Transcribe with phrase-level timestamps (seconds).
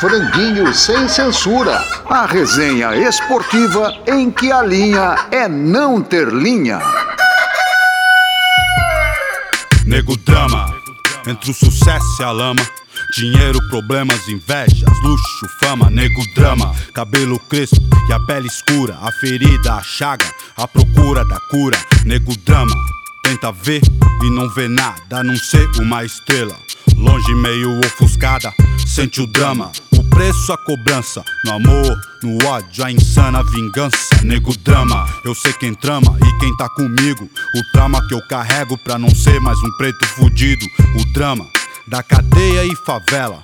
[0.00, 1.82] Franguinho sem censura.
[2.10, 6.80] A resenha esportiva em que a linha é não ter linha.
[9.86, 10.66] Nego drama,
[11.26, 12.62] entre o sucesso e a lama.
[13.16, 19.74] Dinheiro, problemas, invejas, luxo, fama, nego drama, cabelo crespo e a pele escura, a ferida,
[19.74, 20.26] a chaga,
[20.58, 22.74] a procura da cura, nego drama.
[23.22, 23.80] Tenta ver
[24.22, 26.54] e não vê nada, a não ser uma estrela.
[26.96, 28.52] Longe, meio ofuscada,
[28.86, 29.70] sente o drama.
[30.16, 31.22] Preço, a cobrança.
[31.44, 34.22] No amor, no ódio, a insana vingança.
[34.24, 37.28] Nego drama, eu sei quem trama e quem tá comigo.
[37.54, 40.64] O drama que eu carrego pra não ser mais um preto fudido.
[40.98, 41.46] O drama
[41.86, 43.42] da cadeia e favela.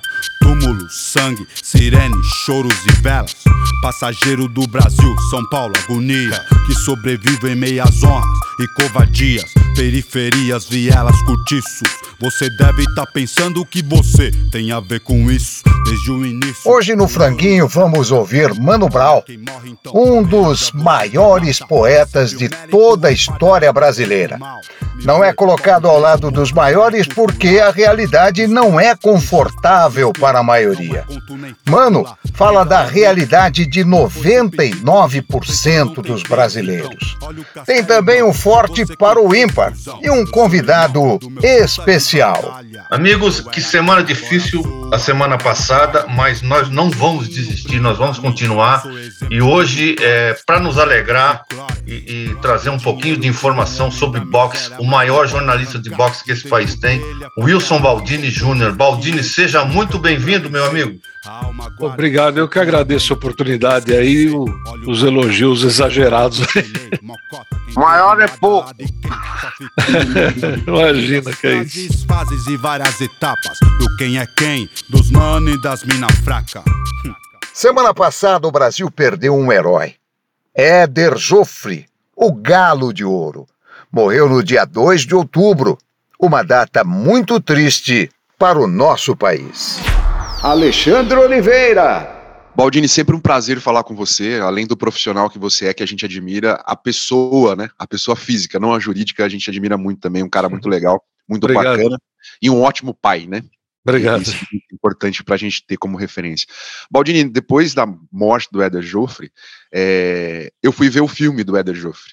[0.63, 3.35] Túmulo, sangue, sirene, choros e velas.
[3.81, 6.41] Passageiro do Brasil, São Paulo, agonia.
[6.65, 9.53] Que sobrevive em meias honras e covardias.
[9.75, 11.89] Periferias, vielas, cortiços.
[12.21, 16.71] Você deve estar tá pensando que você tem a ver com isso desde o início.
[16.71, 19.21] Hoje no Franguinho vamos ouvir Mano Brown,
[19.93, 24.39] um dos maiores poetas de toda a história brasileira.
[25.03, 30.43] Não é colocado ao lado dos maiores porque a realidade não é confortável para a
[30.53, 31.03] maioria.
[31.67, 37.17] Mano fala da realidade de 99% dos brasileiros.
[37.65, 42.61] Tem também um forte para o ímpar e um convidado especial.
[42.89, 48.83] Amigos, que semana difícil a semana passada, mas nós não vamos desistir, nós vamos continuar.
[49.29, 51.43] E hoje, é, para nos alegrar
[51.87, 56.31] e, e, trazer um pouquinho de informação sobre boxe, o maior jornalista de boxe que
[56.31, 57.01] esse país tem,
[57.39, 58.73] Wilson Baldini Júnior.
[58.73, 60.99] Baldini, seja muito bem-vindo, meu amigo.
[61.79, 64.45] Obrigado, eu que agradeço a oportunidade aí, o,
[64.87, 66.41] os elogios exagerados.
[67.75, 68.71] Maior é pouco.
[70.67, 72.05] Imagina que é isso.
[72.05, 76.63] fases e várias etapas do quem é quem, dos mano e das mina fraca.
[77.53, 79.95] Semana passada o Brasil perdeu um herói.
[80.55, 83.47] Éder Joffre, o galo de ouro.
[83.91, 85.77] Morreu no dia 2 de outubro,
[86.19, 89.79] uma data muito triste para o nosso país.
[90.43, 92.51] Alexandre Oliveira.
[92.53, 95.85] Baldini, sempre um prazer falar com você, além do profissional que você é, que a
[95.85, 97.69] gente admira, a pessoa, né?
[97.79, 101.01] A pessoa física, não a jurídica, a gente admira muito também, um cara muito legal,
[101.29, 101.77] muito Obrigado.
[101.77, 101.97] bacana
[102.41, 103.41] e um ótimo pai, né?
[103.87, 104.23] Obrigado.
[104.23, 106.45] Isso é importante para a gente ter como referência.
[106.91, 109.31] Baldini, depois da morte do Éder Joffre,
[109.73, 112.11] é, eu fui ver o filme do Éder Joffre.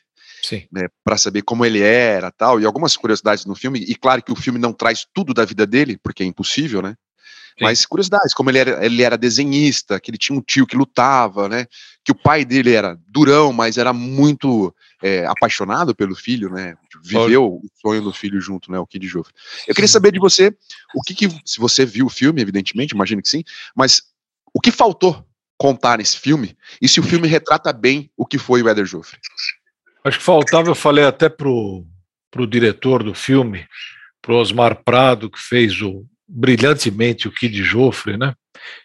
[0.71, 4.33] Né, para saber como ele era tal, e algumas curiosidades no filme, e claro que
[4.33, 6.95] o filme não traz tudo da vida dele, porque é impossível, né?
[7.61, 11.49] Mas curiosidades, como ele era, ele era desenhista, que ele tinha um tio que lutava,
[11.49, 11.67] né?
[12.05, 16.75] Que o pai dele era durão, mas era muito é, apaixonado pelo filho, né?
[17.03, 18.79] Viveu o sonho do filho junto, né?
[18.79, 19.35] O Kid Joffre.
[19.67, 20.55] Eu queria saber de você,
[20.95, 23.45] o que, que se você viu o filme, evidentemente, imagino que sim,
[23.75, 24.03] mas
[24.53, 25.25] o que faltou
[25.59, 29.19] contar nesse filme e se o filme retrata bem o que foi o Eder Joffre?
[30.03, 31.85] Acho que faltava, eu falei até pro,
[32.31, 33.67] pro diretor do filme,
[34.23, 38.35] pro Osmar Prado, que fez o, brilhantemente o Kid Joffre, né?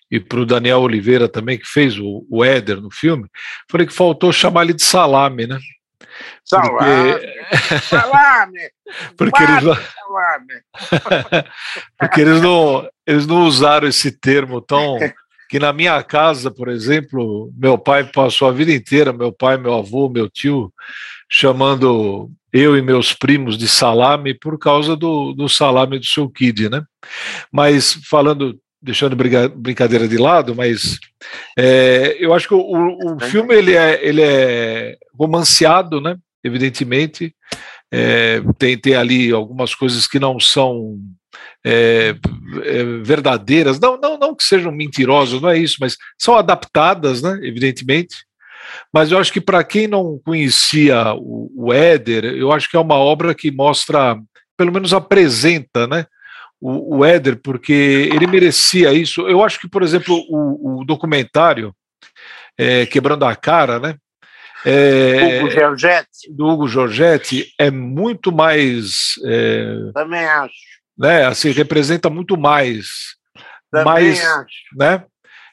[0.10, 3.28] E para o Daniel Oliveira também, que fez o, o Éder no filme,
[3.70, 5.58] falei que faltou chamar ele de salame, né?
[6.44, 7.14] Salame!
[7.14, 8.60] Porque, salame!
[9.18, 9.76] porque, eles não...
[9.76, 11.48] salame.
[12.00, 14.98] porque eles não, eles não usaram esse termo tão.
[15.48, 19.76] Que na minha casa, por exemplo, meu pai passou a vida inteira, meu pai, meu
[19.76, 20.74] avô, meu tio,
[21.30, 26.70] chamando eu e meus primos de salame por causa do, do salame do seu kid,
[26.70, 26.84] né?
[27.52, 31.00] Mas falando, deixando brincadeira de lado, mas
[31.58, 36.16] é, eu acho que o, o filme ele é, ele é romanceado, né?
[36.44, 37.36] Evidentemente,
[37.92, 41.00] é, tem, tem ali algumas coisas que não são
[41.66, 42.16] é,
[42.64, 47.40] é, verdadeiras, não, não, não que sejam mentirosas, não é isso, mas são adaptadas, né,
[47.42, 48.18] evidentemente,
[48.94, 52.80] mas eu acho que para quem não conhecia o, o Éder, eu acho que é
[52.80, 54.18] uma obra que mostra,
[54.58, 56.06] pelo menos apresenta, né?
[56.60, 59.28] O, o Éder, porque ele merecia isso.
[59.28, 61.76] Eu acho que, por exemplo, o, o documentário
[62.58, 63.96] é, Quebrando a Cara, né?
[64.66, 66.32] É, Hugo Giorgetti.
[66.32, 69.14] Do Hugo Giorgetti é muito mais.
[69.24, 70.54] É, Também acho.
[70.98, 72.88] Né, assim, representa muito mais.
[73.70, 74.56] Também mais, acho.
[74.76, 75.04] Né?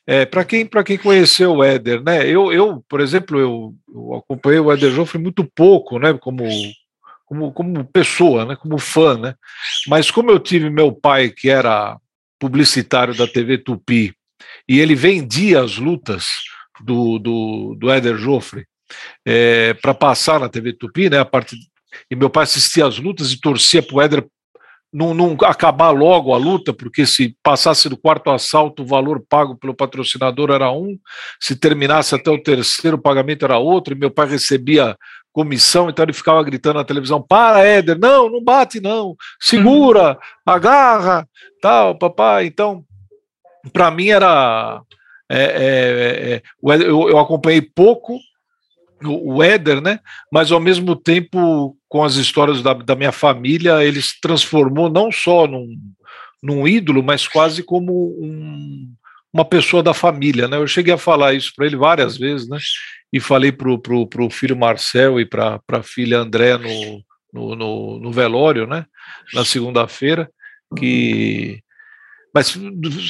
[0.06, 2.26] É, para quem, quem conheceu o Éder, né?
[2.28, 6.12] Eu, eu por exemplo, eu, eu acompanhei o Éder Joffre muito pouco, né?
[6.14, 6.44] Como,
[7.25, 8.56] como, como pessoa, né?
[8.56, 9.34] Como fã, né?
[9.87, 11.96] Mas como eu tive meu pai que era
[12.38, 14.12] publicitário da TV Tupi
[14.69, 16.26] e ele vendia as lutas
[16.81, 18.66] do, do, do Éder Joffre
[19.25, 21.19] é, para passar na TV Tupi, né?
[21.19, 21.56] A parte
[22.10, 24.26] e meu pai assistia às lutas e torcia para o Éder
[24.92, 29.56] não, não, acabar logo a luta, porque se passasse do quarto assalto, o valor pago
[29.56, 30.98] pelo patrocinador era um,
[31.40, 34.96] se terminasse até o terceiro, o pagamento era outro, e meu pai recebia
[35.32, 41.26] comissão, então ele ficava gritando na televisão: para, Éder, não, não bate, não, segura, agarra,
[41.60, 42.46] tal, papai.
[42.46, 42.84] Então,
[43.72, 44.82] para mim era.
[45.30, 46.42] É, é, é,
[46.82, 48.18] eu, eu acompanhei pouco
[49.04, 50.00] o Éder, né?
[50.31, 55.10] Mas ao mesmo tempo, com as histórias da, da minha família, ele se transformou não
[55.10, 55.69] só num,
[56.43, 58.93] num ídolo, mas quase como um,
[59.32, 60.56] uma pessoa da família, né?
[60.56, 62.58] Eu cheguei a falar isso para ele várias vezes, né?
[63.12, 67.02] E falei para o filho Marcel e para a filha André no,
[67.32, 68.87] no, no, no velório, né?
[69.32, 70.31] Na segunda-feira,
[70.76, 71.62] que
[72.34, 72.58] mas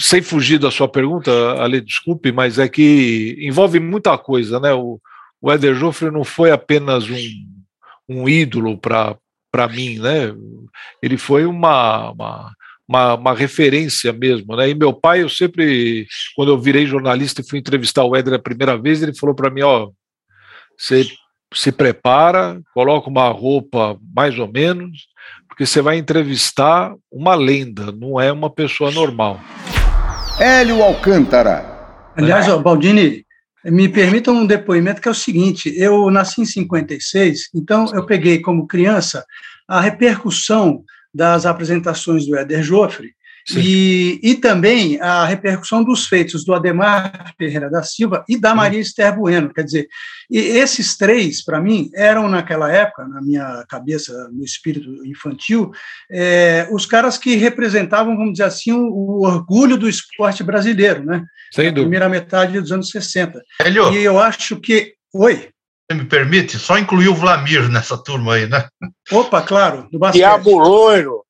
[0.00, 1.31] sem fugir da sua pergunta,
[1.62, 4.73] Ale, desculpe, mas é que envolve muita coisa, né?
[4.73, 5.00] O,
[5.43, 7.19] o Éder Joffre não foi apenas um,
[8.09, 10.33] um ídolo para mim, né?
[11.03, 12.53] Ele foi uma, uma,
[12.89, 14.71] uma, uma, referência mesmo, né?
[14.71, 16.06] E meu pai, eu sempre,
[16.37, 19.50] quando eu virei jornalista e fui entrevistar o Éder a primeira vez, ele falou para
[19.50, 19.91] mim, ó,
[20.79, 21.05] você
[21.53, 25.09] se prepara, coloca uma roupa mais ou menos,
[25.49, 29.41] porque você vai entrevistar uma lenda, não é uma pessoa normal.
[30.39, 31.73] Hélio Alcântara.
[32.17, 33.25] Aliás, Baldini,
[33.64, 38.41] me permitam um depoimento que é o seguinte: eu nasci em 56, então eu peguei
[38.41, 39.25] como criança
[39.69, 43.14] a repercussão das apresentações do Éder Joffre
[43.56, 48.81] e, e também a repercussão dos feitos do Ademar Ferreira da Silva e da Maria
[48.81, 49.53] Esther Bueno.
[49.53, 49.89] Quer dizer,
[50.31, 55.71] e esses três, para mim, eram naquela época, na minha cabeça, no espírito infantil,
[56.11, 61.25] é, os caras que representavam, vamos dizer assim, o, o orgulho do esporte brasileiro, né?
[61.53, 61.83] Sem dúvida.
[61.83, 63.43] primeira metade dos anos 60.
[63.61, 64.94] Helio, e eu acho que.
[65.12, 65.50] Oi.
[65.91, 66.59] Você me permite?
[66.59, 68.67] Só incluir o Vlamir nessa turma aí, né?
[69.11, 70.21] Opa, claro, do basquete.
[70.21, 71.23] Diabo loiro!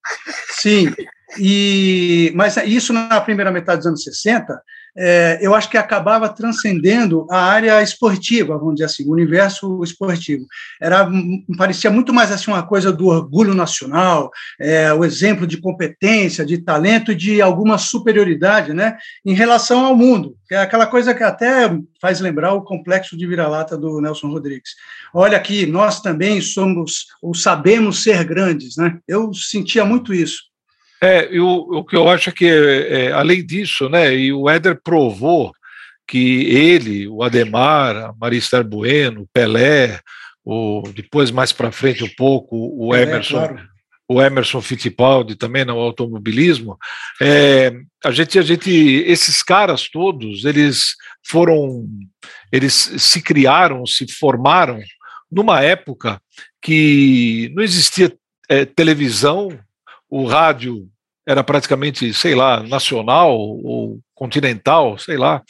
[0.50, 0.94] Sim.
[1.38, 4.60] E, mas isso na primeira metade dos anos 60,
[4.94, 10.44] é, eu acho que acabava transcendendo a área esportiva, vamos dizer assim, o universo esportivo.
[10.80, 11.08] Era,
[11.56, 14.30] parecia muito mais assim uma coisa do orgulho nacional,
[14.60, 20.36] é, o exemplo de competência, de talento de alguma superioridade né, em relação ao mundo,
[20.46, 24.72] que é aquela coisa que até faz lembrar o complexo de vira-lata do Nelson Rodrigues.
[25.14, 28.76] Olha aqui, nós também somos, ou sabemos ser grandes.
[28.76, 28.98] Né?
[29.08, 30.51] Eu sentia muito isso.
[31.02, 34.80] É, eu, o que eu acho é que, é, além disso, né, e o Éder
[34.80, 35.52] provou
[36.06, 39.98] que ele, o Ademar, a Marista Bueno, o Pelé,
[40.44, 43.68] o, depois mais para frente um pouco, o Emerson, claro.
[44.06, 46.78] o Emerson Fittipaldi também no automobilismo,
[47.20, 47.72] é,
[48.04, 50.94] a gente, a gente, esses caras todos, eles
[51.26, 51.84] foram,
[52.52, 54.78] eles se criaram, se formaram
[55.30, 56.22] numa época
[56.60, 58.14] que não existia
[58.48, 59.48] é, televisão,
[60.08, 60.91] o rádio
[61.26, 65.42] era praticamente, sei lá, nacional ou continental, sei lá.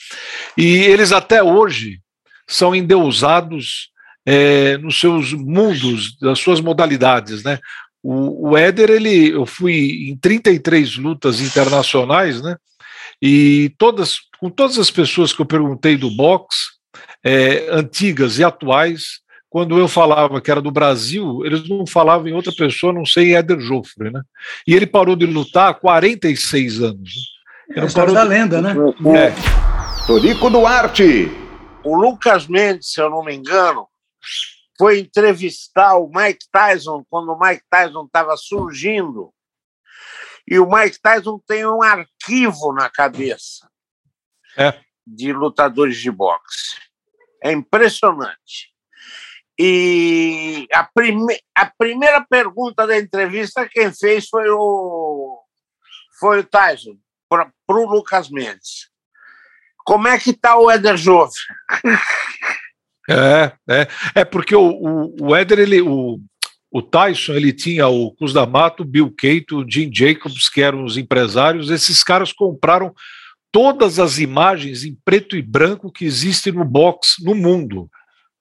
[0.56, 2.00] E eles até hoje
[2.46, 3.90] são endeusados
[4.26, 7.58] é, nos seus mundos, das suas modalidades, né?
[8.02, 12.56] O, o Éder, ele, eu fui em 33 lutas internacionais, né?
[13.20, 16.58] E todas, com todas as pessoas que eu perguntei do boxe,
[17.24, 19.20] é, antigas e atuais,
[19.52, 23.36] quando eu falava que era do Brasil, eles não falavam em outra pessoa, não sei,
[23.36, 24.22] Éder Joffre, né?
[24.66, 27.10] E ele parou de lutar há 46 anos.
[27.68, 27.84] Né?
[27.84, 28.30] É parou da de...
[28.30, 28.74] lenda, né?
[29.14, 30.06] É.
[30.06, 31.30] Torico Duarte.
[31.84, 33.86] O Lucas Mendes, se eu não me engano,
[34.78, 39.34] foi entrevistar o Mike Tyson quando o Mike Tyson estava surgindo.
[40.48, 43.68] E o Mike Tyson tem um arquivo na cabeça
[44.56, 44.80] é.
[45.06, 46.78] de lutadores de boxe.
[47.44, 48.71] É impressionante.
[49.64, 55.38] E a, prime a primeira pergunta da entrevista quem fez foi o,
[56.18, 56.96] foi o Tyson,
[57.28, 58.90] para o Lucas Mendes.
[59.84, 61.32] Como é que está o Éder Jove?
[63.10, 66.20] É, é, é porque o, o, o Éder, ele, o,
[66.70, 70.96] o Tyson, ele tinha o Cus D'Amato, Bill Cato, o Jim Jacobs, que eram os
[70.96, 72.94] empresários, esses caras compraram
[73.50, 77.90] todas as imagens em preto e branco que existem no box no mundo.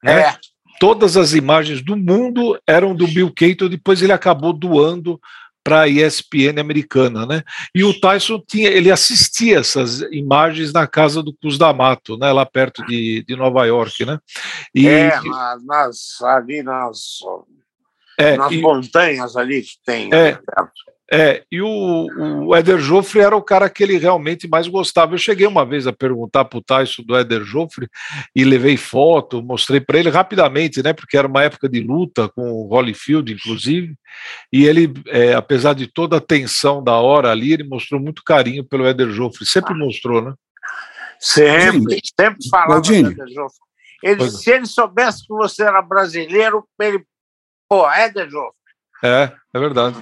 [0.04, 0.22] Né?
[0.22, 0.38] É
[0.82, 5.22] todas as imagens do mundo eram do Bill Cato, depois ele acabou doando
[5.64, 7.44] para a ESPN americana, né?
[7.76, 12.32] E o Tyson tinha, ele assistia essas imagens na casa do Cruz D'Amato, né?
[12.32, 14.18] Lá perto de, de Nova York, né?
[14.74, 15.12] E, é,
[15.64, 17.20] nas, ali nas,
[18.18, 20.12] é, nas e, montanhas ali que tem.
[20.12, 20.40] É,
[21.14, 22.08] É, e o,
[22.48, 25.14] o Éder Joffre era o cara que ele realmente mais gostava.
[25.14, 27.90] Eu cheguei uma vez a perguntar para o Tyson do Éder Joffre
[28.34, 30.94] e levei foto, mostrei para ele rapidamente, né?
[30.94, 33.94] Porque era uma época de luta com o Holyfield, inclusive,
[34.54, 38.64] e ele, é, apesar de toda a tensão da hora ali, ele mostrou muito carinho
[38.64, 40.34] pelo Éder Joffre, sempre mostrou, né?
[41.20, 43.60] Sempre, sempre falava do Éder Joffre.
[44.02, 47.04] Ele, se ele soubesse que você era brasileiro, ele.
[47.68, 48.56] Pô, Éder Joffre.
[49.04, 49.98] É, é verdade.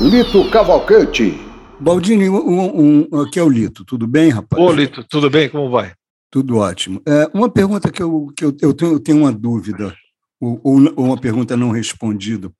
[0.00, 1.38] Lito Cavalcante.
[1.78, 4.62] Baldini, um, um, aqui é o Lito, tudo bem, rapaz?
[4.62, 5.50] Ô, Lito, tudo bem?
[5.50, 5.92] Como vai?
[6.30, 7.02] Tudo ótimo.
[7.06, 9.94] É, uma pergunta que, eu, que eu, eu, tenho, eu tenho uma dúvida,
[10.40, 12.50] ou, ou, uma pergunta não respondida.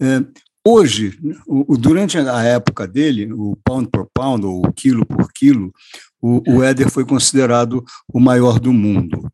[0.00, 0.20] É,
[0.66, 1.16] hoje,
[1.46, 5.72] o, durante a época dele, o pound por pound, ou quilo por quilo,
[6.20, 9.30] o, o Éder foi considerado o maior do mundo.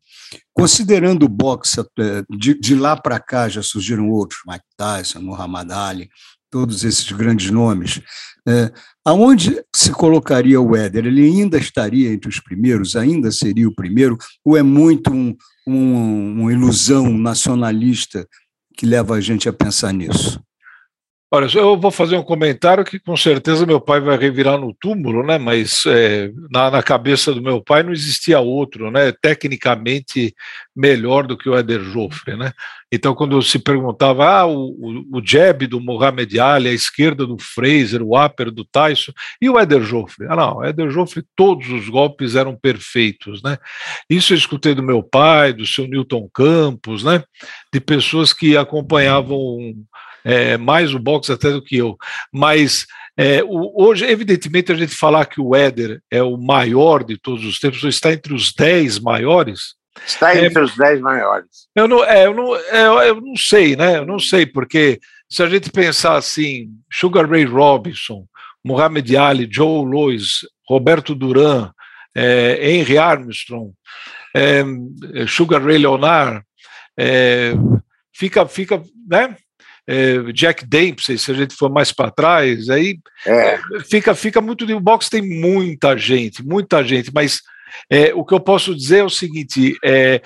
[0.53, 5.71] Considerando o boxe, é, de, de lá para cá já surgiram outros, Mike Tyson, Muhammad
[5.71, 6.07] Ali,
[6.51, 8.01] todos esses grandes nomes,
[8.47, 8.71] é,
[9.05, 11.05] aonde se colocaria o Éder?
[11.05, 12.95] Ele ainda estaria entre os primeiros?
[12.95, 14.17] Ainda seria o primeiro?
[14.43, 18.27] Ou é muito um, um, uma ilusão nacionalista
[18.75, 20.41] que leva a gente a pensar nisso?
[21.33, 25.25] Olha, eu vou fazer um comentário que com certeza meu pai vai revirar no túmulo,
[25.25, 25.37] né?
[25.37, 29.13] Mas é, na, na, cabeça do meu pai não existia outro, né?
[29.13, 30.35] Tecnicamente
[30.75, 32.51] melhor do que o Eder Joffre, né?
[32.91, 37.37] Então, quando se perguntava, ah, o, o, o jab do Mohamed Ali, a esquerda do
[37.39, 40.27] Fraser, o upper do Tyson, e o Eder Joffre?
[40.29, 43.57] Ah, não, o Eder Joffre, todos os golpes eram perfeitos, né?
[44.09, 47.23] Isso eu escutei do meu pai, do seu Newton Campos, né?
[47.73, 49.73] De pessoas que acompanhavam
[50.23, 51.97] é, mais o boxe até do que eu.
[52.31, 52.85] Mas
[53.17, 57.45] é, o, hoje, evidentemente, a gente falar que o Éder é o maior de todos
[57.45, 59.75] os tempos, ou está entre os 10 maiores.
[60.05, 61.67] Está entre é, os 10 maiores.
[61.75, 63.97] Eu não, é, eu, não, é, eu não sei, né?
[63.97, 64.99] Eu não sei, porque
[65.29, 68.25] se a gente pensar assim, Sugar Ray Robinson,
[68.63, 71.71] Muhammad Ali, Joe Louis, Roberto Duran,
[72.15, 73.71] é, Henry Armstrong,
[74.35, 74.63] é,
[75.27, 76.43] Sugar Ray Leonard,
[76.97, 77.53] é,
[78.13, 79.35] fica, fica, né?
[79.87, 83.59] É, Jack Dempsey, se a gente for mais para trás, aí é.
[83.89, 84.65] fica, fica muito.
[84.65, 87.41] O boxe tem muita gente, muita gente, mas
[87.89, 90.21] é, o que eu posso dizer é o seguinte: é,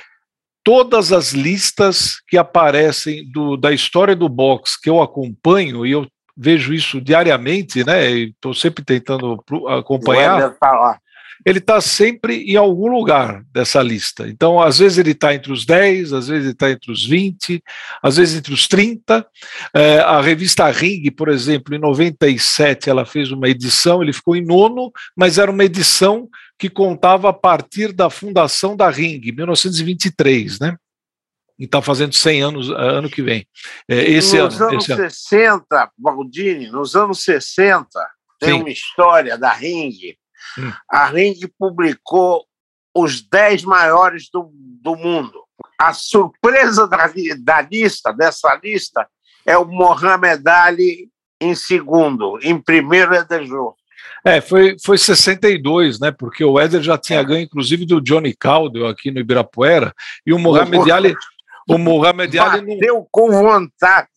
[0.64, 6.08] todas as listas que aparecem do, da história do boxe que eu acompanho, e eu
[6.36, 8.10] vejo isso diariamente, né?
[8.12, 10.56] Estou sempre tentando acompanhar.
[11.46, 14.28] Ele está sempre em algum lugar dessa lista.
[14.28, 17.64] Então, às vezes ele está entre os 10, às vezes ele está entre os 20,
[18.02, 19.24] às vezes entre os 30.
[19.72, 24.44] É, a revista Ring, por exemplo, em 97, ela fez uma edição, ele ficou em
[24.44, 30.76] nono, mas era uma edição que contava a partir da fundação da Ring, 1923, né?
[31.60, 33.46] E está fazendo 100 anos ano que vem.
[33.88, 35.92] É, esse nos ano, anos esse 60, ano.
[35.96, 37.88] Baldini, nos anos 60,
[38.40, 38.60] tem Sim.
[38.62, 40.16] uma história da Ring
[40.58, 40.72] Hum.
[40.90, 42.46] A Ring publicou
[42.96, 45.44] os 10 maiores do, do mundo.
[45.78, 49.08] A surpresa da, da lista, dessa lista,
[49.46, 51.10] é o Mohamed Ali
[51.40, 53.76] em segundo, em primeiro é Dejo.
[54.24, 56.12] É, foi, foi 62, né?
[56.12, 59.94] Porque o Éder já tinha ganho, inclusive, do Johnny Caldwell aqui no Ibirapuera,
[60.26, 61.16] e o Mohamed Ali.
[61.68, 62.76] O Mohamed Ali.
[62.76, 64.08] Bateu com vontade.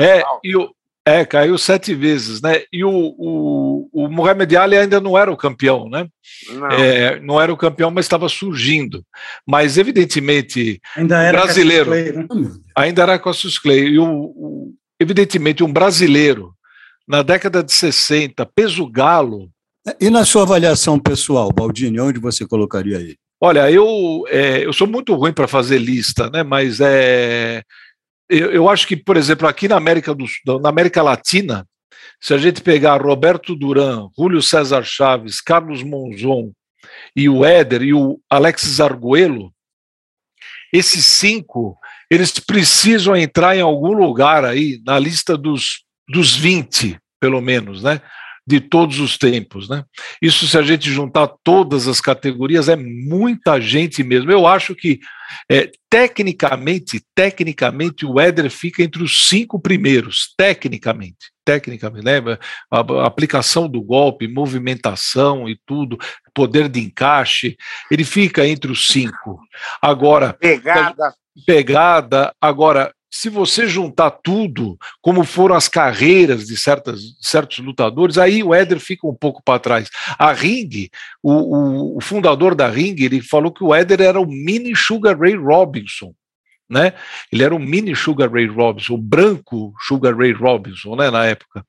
[0.00, 0.70] É, e o,
[1.06, 2.62] é, caiu sete vezes, né?
[2.72, 6.08] E o, o, o Mohamed Ali ainda não era o campeão, né?
[6.50, 9.04] Não, é, não era o campeão, mas estava surgindo.
[9.46, 11.86] Mas, evidentemente, ainda era brasileiro.
[11.86, 12.26] Clay, né?
[12.76, 13.86] Ainda era Cassius Clay.
[13.86, 16.52] E, o, o, evidentemente, um brasileiro,
[17.06, 19.48] na década de 60, peso galo.
[20.00, 23.16] E na sua avaliação pessoal, Baldini, onde você colocaria ele?
[23.40, 26.42] Olha, eu, é, eu sou muito ruim para fazer lista, né?
[26.42, 27.62] Mas é
[28.28, 30.26] eu, eu acho que, por exemplo, aqui na América, do,
[30.60, 31.66] na América Latina,
[32.20, 36.52] se a gente pegar Roberto Duran, Júlio César Chaves, Carlos Monzon
[37.14, 39.52] e o Éder e o Alexis Arguello,
[40.72, 41.78] esses cinco,
[42.10, 48.00] eles precisam entrar em algum lugar aí na lista dos, dos 20, pelo menos, né?
[48.46, 49.68] De todos os tempos.
[49.68, 49.82] Né?
[50.22, 54.30] Isso, se a gente juntar todas as categorias, é muita gente mesmo.
[54.30, 55.00] Eu acho que,
[55.50, 61.32] é, tecnicamente, tecnicamente, o Éder fica entre os cinco primeiros, tecnicamente.
[61.44, 62.18] Tecnicamente, né?
[62.70, 65.96] A, a aplicação do golpe, movimentação e tudo,
[66.34, 67.56] poder de encaixe,
[67.90, 69.40] ele fica entre os cinco.
[69.80, 70.32] Agora.
[70.34, 71.14] Pegada.
[71.46, 72.34] Pegada.
[72.40, 78.54] Agora, se você juntar tudo, como foram as carreiras de certas, certos lutadores, aí o
[78.54, 79.88] Éder fica um pouco para trás.
[80.18, 80.90] A Ring,
[81.22, 85.18] o, o, o, fundador da Ring, ele falou que o Éder era o mini Sugar
[85.18, 86.12] Ray Robinson.
[86.68, 86.92] Né?
[87.32, 91.64] Ele era o mini Sugar Ray Robinson, o branco Sugar Ray Robinson, né, na época.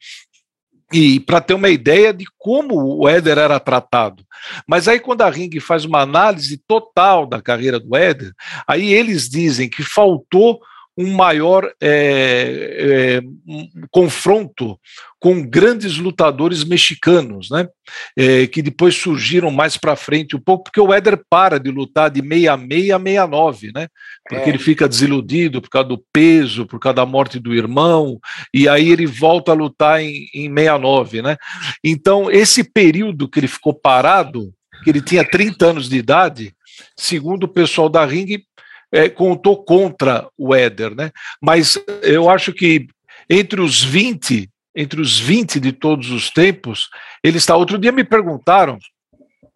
[0.91, 4.21] e para ter uma ideia de como o Éder era tratado.
[4.67, 8.33] Mas aí, quando a Ring faz uma análise total da carreira do Éder,
[8.67, 10.59] aí eles dizem que faltou
[10.97, 14.79] um maior é, é, um confronto
[15.19, 17.67] com grandes lutadores mexicanos, né?
[18.17, 22.09] É, que depois surgiram mais para frente um pouco, porque o Éder para de lutar
[22.09, 23.87] de 66 a 69, né?
[24.27, 24.49] Porque é.
[24.49, 28.19] ele fica desiludido por causa do peso, por causa da morte do irmão,
[28.53, 31.37] e aí ele volta a lutar em, em 69, né?
[31.83, 34.51] Então, esse período que ele ficou parado,
[34.83, 36.53] que ele tinha 30 anos de idade,
[36.95, 38.43] segundo o pessoal da Ring,
[38.91, 41.11] é, contou contra o Éder, né?
[41.41, 42.87] Mas eu acho que
[43.29, 46.89] entre os 20, entre os 20 de todos os tempos,
[47.23, 47.55] ele está.
[47.55, 48.77] Outro dia me perguntaram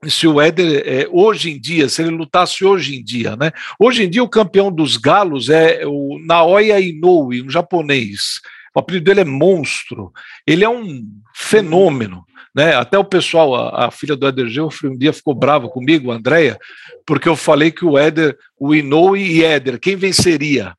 [0.07, 3.51] se o Éder, é, hoje em dia, se ele lutasse hoje em dia, né?
[3.79, 8.41] Hoje em dia, o campeão dos galos é o Naoya Inoue, um japonês.
[8.75, 10.11] O apelido dele é Monstro.
[10.47, 11.03] Ele é um
[11.35, 12.25] fenômeno.
[12.55, 12.75] Né?
[12.75, 16.15] Até o pessoal, a, a filha do Éder Geoffrey, um dia ficou brava comigo, a
[16.15, 16.57] Andrea,
[17.05, 20.73] porque eu falei que o Éder, o Inoue e Éder, quem venceria?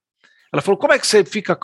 [0.52, 1.58] Ela falou: como é que você fica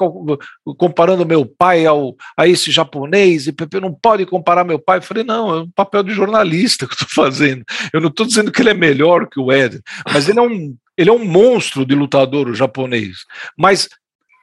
[0.79, 3.47] comparando meu pai ao, a esse japonês?
[3.47, 4.99] E Pepe não pode comparar meu pai.
[4.99, 7.65] Eu falei: não, é um papel de jornalista que eu estou fazendo.
[7.93, 10.75] Eu não estou dizendo que ele é melhor que o Éder, mas ele é um,
[10.97, 13.19] ele é um monstro de lutador, o japonês.
[13.59, 13.89] Mas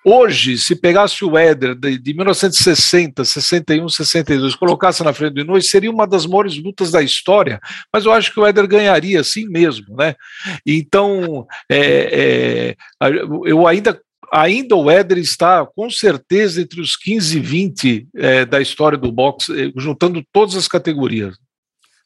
[0.08, 5.64] Hoje, se pegasse o Éder de, de 1960, 61, 62, colocasse na frente do Inoue,
[5.64, 7.60] seria uma das maiores lutas da história,
[7.92, 10.14] mas eu acho que o Éder ganharia assim mesmo, né?
[10.64, 13.10] Então, é, é,
[13.46, 14.00] eu ainda
[14.32, 19.12] ainda o Éder está com certeza entre os 15 e 20 é, da história do
[19.12, 21.36] boxe, juntando todas as categorias.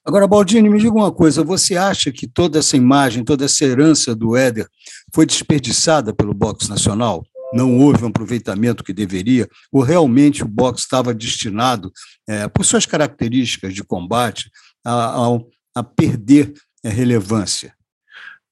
[0.05, 4.15] Agora, Baldini, me diga uma coisa: você acha que toda essa imagem, toda essa herança
[4.15, 4.67] do Éder
[5.13, 7.25] foi desperdiçada pelo boxe nacional?
[7.53, 11.91] Não houve um aproveitamento que deveria, ou realmente o boxe estava destinado,
[12.27, 14.49] é, por suas características de combate,
[14.85, 15.39] a, a,
[15.75, 16.53] a perder
[16.85, 17.73] a relevância?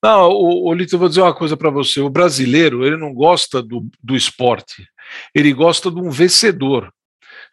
[0.03, 1.99] Não, o, o Lito, vou dizer uma coisa para você.
[1.99, 4.87] O brasileiro, ele não gosta do, do esporte,
[5.33, 6.91] ele gosta de um vencedor.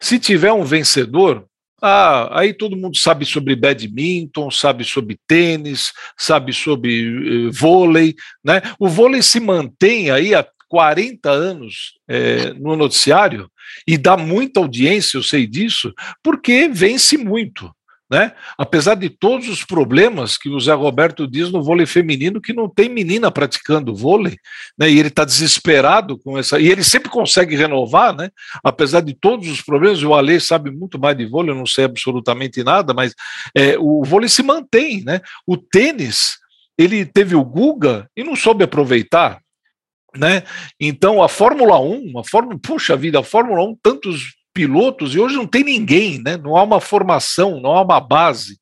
[0.00, 1.46] Se tiver um vencedor,
[1.86, 8.62] ah, aí todo mundo sabe sobre badminton, sabe sobre tênis, sabe sobre eh, vôlei, né?
[8.78, 10.32] O vôlei se mantém aí
[10.74, 13.48] 40 anos é, no noticiário
[13.86, 17.70] e dá muita audiência, eu sei disso, porque vence muito.
[18.10, 18.32] Né?
[18.58, 22.68] Apesar de todos os problemas que o Zé Roberto diz no vôlei feminino, que não
[22.68, 24.36] tem menina praticando vôlei,
[24.76, 24.90] né?
[24.90, 26.58] e ele está desesperado com essa.
[26.58, 28.30] E ele sempre consegue renovar, né?
[28.64, 30.02] apesar de todos os problemas.
[30.02, 33.14] O Ale sabe muito mais de vôlei, eu não sei absolutamente nada, mas
[33.56, 35.04] é, o vôlei se mantém.
[35.04, 35.20] Né?
[35.46, 36.38] O tênis,
[36.76, 39.43] ele teve o Guga e não soube aproveitar.
[40.16, 40.44] Né?
[40.78, 45.34] Então a Fórmula 1, a Fórmula, puxa vida, a Fórmula 1, tantos pilotos, e hoje
[45.34, 46.36] não tem ninguém, né?
[46.36, 48.56] não há uma formação, não há uma base.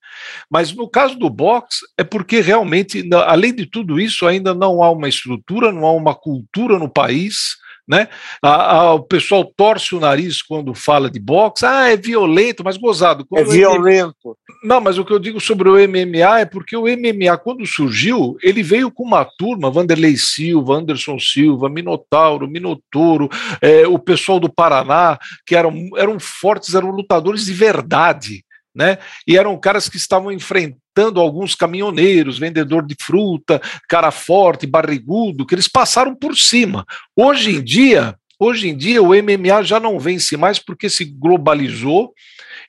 [0.51, 4.91] Mas no caso do boxe, é porque realmente, além de tudo isso, ainda não há
[4.91, 8.09] uma estrutura, não há uma cultura no país, né?
[8.43, 12.77] A, a, o pessoal torce o nariz quando fala de boxe, ah, é violento, mas
[12.77, 13.27] gozado.
[13.35, 14.37] É violento.
[14.63, 18.37] Não, mas o que eu digo sobre o MMA é porque o MMA, quando surgiu,
[18.43, 23.29] ele veio com uma turma, Vanderlei Silva, Anderson Silva, Minotauro, Minotouro,
[23.61, 28.99] é, o pessoal do Paraná, que eram, eram fortes, eram lutadores de verdade né?
[29.27, 30.82] E eram caras que estavam enfrentando
[31.21, 36.85] alguns caminhoneiros, vendedor de fruta, cara forte, barrigudo, que eles passaram por cima.
[37.17, 42.13] Hoje em dia, hoje em dia o MMA já não vence mais porque se globalizou,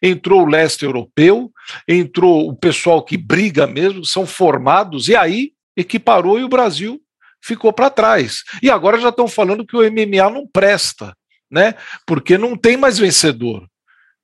[0.01, 1.51] entrou o leste europeu,
[1.87, 6.99] entrou o pessoal que briga mesmo, são formados e aí equiparou e o Brasil
[7.43, 8.43] ficou para trás.
[8.61, 11.15] E agora já estão falando que o MMA não presta,
[11.51, 11.75] né?
[12.07, 13.67] Porque não tem mais vencedor.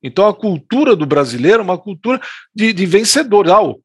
[0.01, 2.21] Então a cultura do brasileiro é uma cultura
[2.55, 3.49] de, de vencedor.
[3.49, 3.81] Ah, o,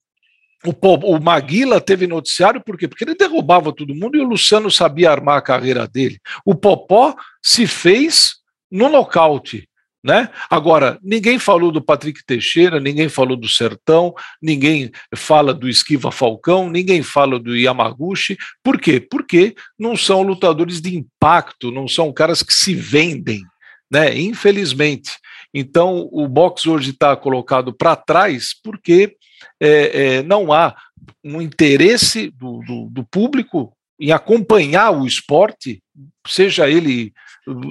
[0.67, 2.89] o, o Maguila teve noticiário por quê?
[2.89, 6.19] Porque ele derrubava todo mundo e o Luciano sabia armar a carreira dele.
[6.45, 8.37] O Popó se fez
[8.71, 9.69] no nocaute.
[10.03, 10.29] Né?
[10.51, 16.69] Agora, ninguém falou do Patrick Teixeira, ninguém falou do Sertão, ninguém fala do Esquiva Falcão,
[16.69, 18.37] ninguém fala do Yamaguchi.
[18.63, 19.01] Por quê?
[19.01, 23.41] Porque não são lutadores de impacto, não são caras que se vendem,
[23.91, 24.15] né?
[24.15, 25.13] Infelizmente.
[25.55, 29.17] Então, o boxe hoje está colocado para trás porque
[29.61, 30.75] é, é, não há
[31.23, 35.83] um interesse do, do, do, público em acompanhar o esporte,
[36.27, 37.13] seja ele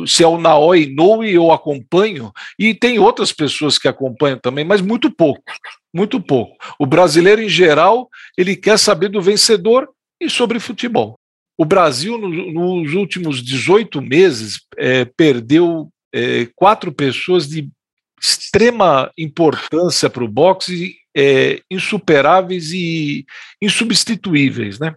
[0.05, 4.81] se é o Naoi Inoue eu acompanho, e tem outras pessoas que acompanham também, mas
[4.81, 5.41] muito pouco,
[5.93, 6.55] muito pouco.
[6.77, 8.07] O brasileiro, em geral,
[8.37, 9.89] ele quer saber do vencedor
[10.21, 11.17] e sobre futebol.
[11.57, 17.69] O Brasil, no, nos últimos 18 meses, é, perdeu é, quatro pessoas de
[18.21, 23.25] extrema importância para o boxe, é, insuperáveis e
[23.61, 24.95] insubstituíveis, né?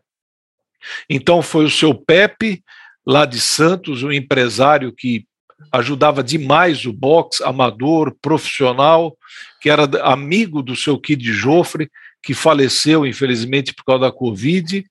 [1.09, 2.63] Então foi o seu Pepe,
[3.07, 5.27] lá de Santos, um empresário que
[5.73, 9.17] ajudava demais o boxe, amador, profissional,
[9.61, 11.91] que era amigo do seu Kid Joffre,
[12.23, 14.85] que faleceu, infelizmente, por causa da Covid.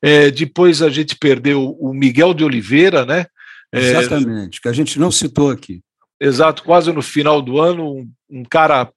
[0.00, 3.26] É, depois a gente perdeu o Miguel de Oliveira, né?
[3.72, 5.82] É, Exatamente, que a gente não citou aqui.
[6.20, 8.90] Exato, quase no final do ano, um, um cara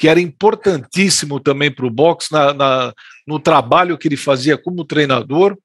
[0.00, 2.94] que era importantíssimo também para o boxe na, na,
[3.26, 5.58] no trabalho que ele fazia como treinador.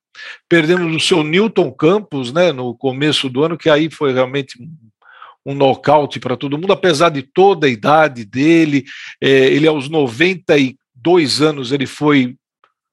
[0.50, 4.60] Perdemos o seu Newton Campos, né, no começo do ano, que aí foi realmente
[5.45, 8.84] um nocaute para todo mundo, apesar de toda a idade dele.
[9.21, 12.36] É, ele, aos 92 anos, ele foi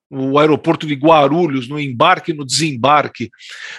[0.09, 3.31] no aeroporto de Guarulhos, no embarque e no desembarque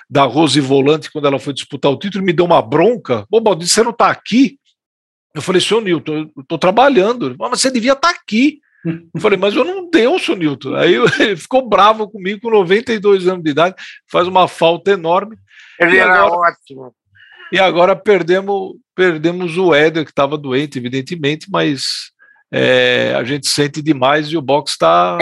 [0.10, 3.26] da Rose Volante, quando ela foi disputar o título, me deu uma bronca.
[3.32, 4.58] Ô, Baldi, você não está aqui?
[5.34, 7.36] Eu falei, senhor Newton, eu estou trabalhando.
[7.39, 8.60] Mas você devia estar tá aqui.
[8.86, 10.76] Eu falei, mas eu não deu, senhor Newton.
[10.76, 13.76] Aí ele ficou bravo comigo, com 92 anos de idade,
[14.12, 15.36] faz uma falta enorme.
[15.80, 16.93] Ele era agora, ótimo.
[17.52, 22.12] E agora perdemos, perdemos o Éder, que estava doente, evidentemente, mas
[22.52, 25.17] é, a gente sente demais e o box está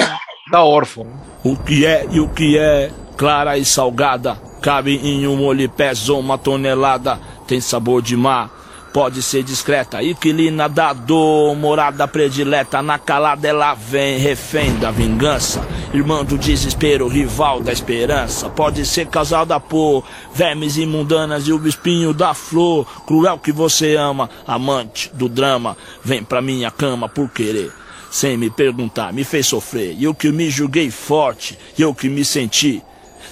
[0.52, 1.08] tá órfão.
[1.44, 5.68] O que é e o que é, clara e salgada, cabe em um olho e
[5.68, 8.61] pesa uma tonelada, tem sabor de mar
[8.94, 15.66] Pode ser discreta, inquilina da dor, morada predileta, na calada ela vem, refém da vingança,
[15.94, 18.50] irmã do desespero, rival da esperança.
[18.50, 24.30] Pode ser causada por vermes imundanas e o espinho da flor, cruel que você ama,
[24.46, 27.72] amante do drama, vem pra minha cama por querer.
[28.12, 29.96] Sem me perguntar, me fez sofrer.
[29.98, 32.84] E eu que me julguei forte, eu que me senti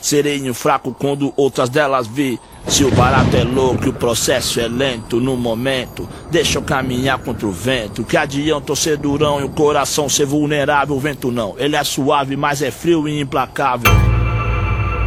[0.01, 2.39] serei fraco quando outras delas vi.
[2.69, 7.17] Se o barato é louco e o processo é lento no momento, deixa eu caminhar
[7.17, 8.03] contra o vento.
[8.03, 10.95] Que adianta eu ser durão e o coração ser vulnerável?
[10.95, 13.91] O vento não, ele é suave, mas é frio e implacável.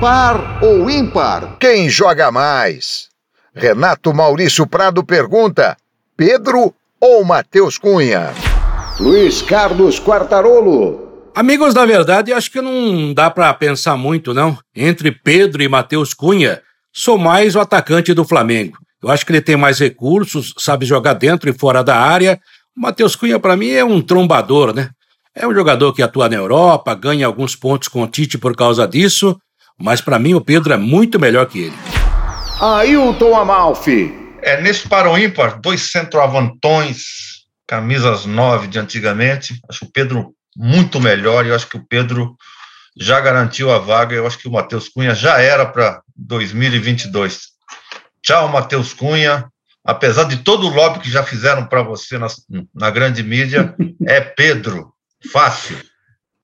[0.01, 1.57] Par ou ímpar?
[1.61, 3.09] Quem joga mais?
[3.55, 5.77] Renato Maurício Prado pergunta:
[6.17, 8.33] Pedro ou Matheus Cunha?
[8.99, 11.31] Luiz Carlos Quartarolo.
[11.33, 14.59] Amigos, na verdade, acho que não dá para pensar muito, não.
[14.75, 16.61] Entre Pedro e Matheus Cunha,
[16.95, 18.77] Sou mais o atacante do Flamengo.
[19.03, 22.39] Eu acho que ele tem mais recursos, sabe jogar dentro e fora da área.
[22.77, 24.91] O Matheus Cunha, para mim, é um trombador, né?
[25.35, 28.87] É um jogador que atua na Europa, ganha alguns pontos com o Tite por causa
[28.87, 29.41] disso,
[29.81, 31.77] mas para mim o Pedro é muito melhor que ele.
[32.61, 34.15] Ailton Amalfi.
[34.43, 37.05] É, nesse para o ímpar, dois centroavantões,
[37.67, 39.59] camisas nove de antigamente.
[39.71, 42.37] Acho o Pedro muito melhor e eu acho que o Pedro
[43.01, 44.15] já garantiu a vaga.
[44.15, 47.49] Eu acho que o Matheus Cunha já era para 2022.
[48.23, 49.49] Tchau, Matheus Cunha.
[49.85, 52.29] Apesar de todo o lobby que já fizeram para você na,
[52.73, 53.75] na, grande mídia,
[54.07, 54.93] é Pedro.
[55.33, 55.77] Fácil.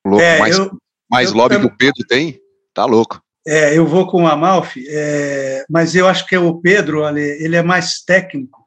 [0.04, 0.70] Louco, é, mais, eu,
[1.08, 2.40] mais eu, lobby eu, que o Pedro tem?
[2.74, 3.22] Tá louco.
[3.46, 7.62] É, eu vou com o Amalfi, é, mas eu acho que o Pedro, ele é
[7.62, 8.66] mais técnico,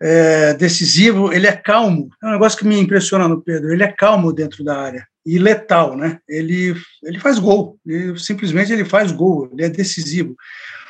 [0.00, 2.10] é, decisivo, ele é calmo.
[2.22, 3.72] É um negócio que me impressiona no Pedro.
[3.72, 6.20] Ele é calmo dentro da área e letal, né?
[6.28, 10.36] Ele, ele faz gol, ele, simplesmente ele faz gol, ele é decisivo.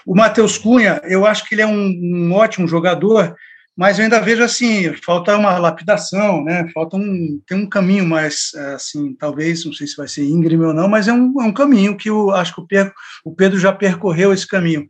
[0.04, 3.34] O Matheus Cunha, eu acho que ele é um, um, ótimo jogador,
[3.74, 6.68] mas eu ainda vejo assim, falta uma lapidação, né?
[6.72, 10.74] Falta um, tem um caminho mais, assim, talvez, não sei se vai ser íngreme ou
[10.74, 12.92] não, mas é um, é um caminho que eu acho que o Pedro,
[13.24, 14.86] o Pedro já percorreu esse caminho.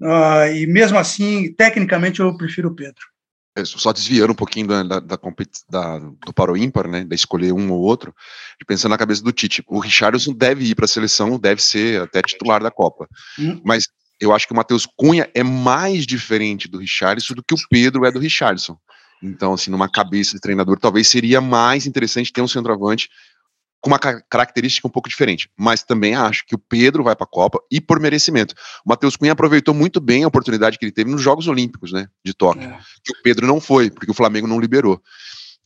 [0.00, 3.02] Uh, e mesmo assim, tecnicamente, eu prefiro o Pedro.
[3.56, 5.18] É, só desviando um pouquinho da, da, da,
[5.70, 8.14] da do paro ímpar, né, da escolher um ou outro,
[8.60, 9.64] de pensando na cabeça do Tite.
[9.66, 13.08] O Richardson deve ir para a seleção, deve ser até titular da Copa.
[13.38, 13.58] Hum.
[13.64, 13.88] Mas
[14.20, 18.04] eu acho que o Matheus Cunha é mais diferente do Richardson do que o Pedro
[18.04, 18.76] é do Richardson.
[19.22, 23.08] Então, assim, numa cabeça de treinador, talvez seria mais interessante ter um centroavante
[23.80, 25.48] com uma característica um pouco diferente.
[25.56, 28.54] Mas também acho que o Pedro vai para a Copa e por merecimento.
[28.84, 32.08] O Matheus Cunha aproveitou muito bem a oportunidade que ele teve nos Jogos Olímpicos, né,
[32.24, 32.78] de Tóquio, é.
[33.04, 35.00] que o Pedro não foi, porque o Flamengo não liberou.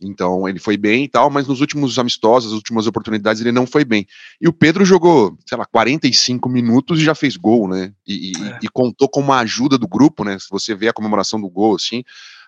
[0.03, 3.67] Então ele foi bem e tal, mas nos últimos amistosos, as últimas oportunidades, ele não
[3.67, 4.07] foi bem.
[4.41, 7.93] E o Pedro jogou, sei lá, 45 minutos e já fez gol, né?
[8.07, 8.59] E, é.
[8.63, 10.39] e, e contou com uma ajuda do grupo, né?
[10.39, 12.03] Se você vê a comemoração do gol, assim,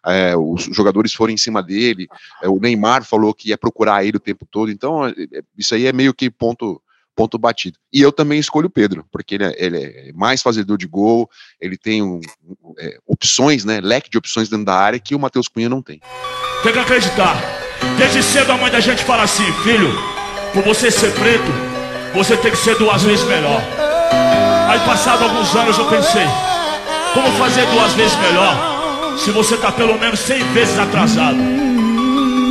[0.07, 2.09] é, os jogadores foram em cima dele,
[2.43, 5.75] é, o Neymar falou que ia procurar ele o tempo todo, então é, é, isso
[5.75, 6.81] aí é meio que ponto
[7.15, 7.79] ponto batido.
[7.93, 11.29] E eu também escolho o Pedro, porque ele é, ele é mais fazedor de gol,
[11.61, 12.21] ele tem um,
[12.79, 16.01] é, opções, né, leque de opções dentro da área que o Matheus Cunha não tem.
[16.63, 17.37] Tem que acreditar.
[17.99, 19.91] Desde cedo a mãe da gente fala assim, filho,
[20.55, 21.53] por você ser preto,
[22.15, 23.61] você tem que ser duas vezes melhor.
[24.69, 26.25] Aí passado alguns anos eu pensei,
[27.13, 28.72] como fazer duas vezes melhor?
[29.17, 31.37] Se você está pelo menos 100 vezes atrasado.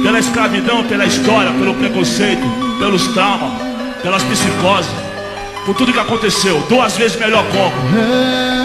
[0.04, 2.42] pela escravidão, pela história, pelo preconceito,
[2.80, 3.54] pelos traumas,
[4.02, 4.92] pelas psicoses,
[5.66, 6.60] por tudo que aconteceu.
[6.68, 7.76] Duas vezes melhor como.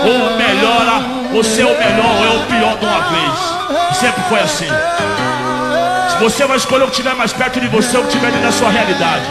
[0.08, 1.04] Ou melhora,
[1.34, 3.98] ou ser o melhor, ou é o pior de uma vez.
[3.98, 4.68] Sempre foi assim.
[6.20, 8.52] Você vai escolher o que estiver mais perto de você, o que estiver dentro da
[8.52, 9.24] sua realidade.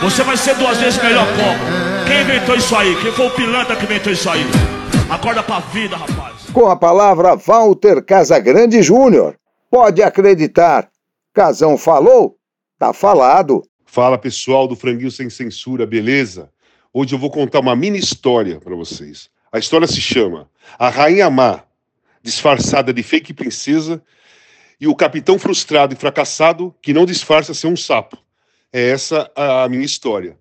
[0.00, 2.06] Você vai ser duas vezes melhor como.
[2.06, 2.96] Quem inventou isso aí?
[3.02, 4.46] Quem foi o pilantra que inventou isso aí?
[5.10, 6.50] Acorda pra vida, rapaz.
[6.52, 9.38] Com a palavra, Walter Casagrande Júnior.
[9.70, 10.90] Pode acreditar.
[11.32, 12.36] Casão falou?
[12.78, 13.62] Tá falado.
[13.86, 16.50] Fala pessoal do Franguinho Sem Censura, beleza?
[16.92, 19.30] Hoje eu vou contar uma mini história para vocês.
[19.50, 20.46] A história se chama
[20.78, 21.62] A Rainha Má,
[22.22, 24.02] disfarçada de fake princesa,
[24.78, 28.18] e o capitão frustrado e fracassado que não disfarça ser um sapo.
[28.70, 30.38] É essa a minha história.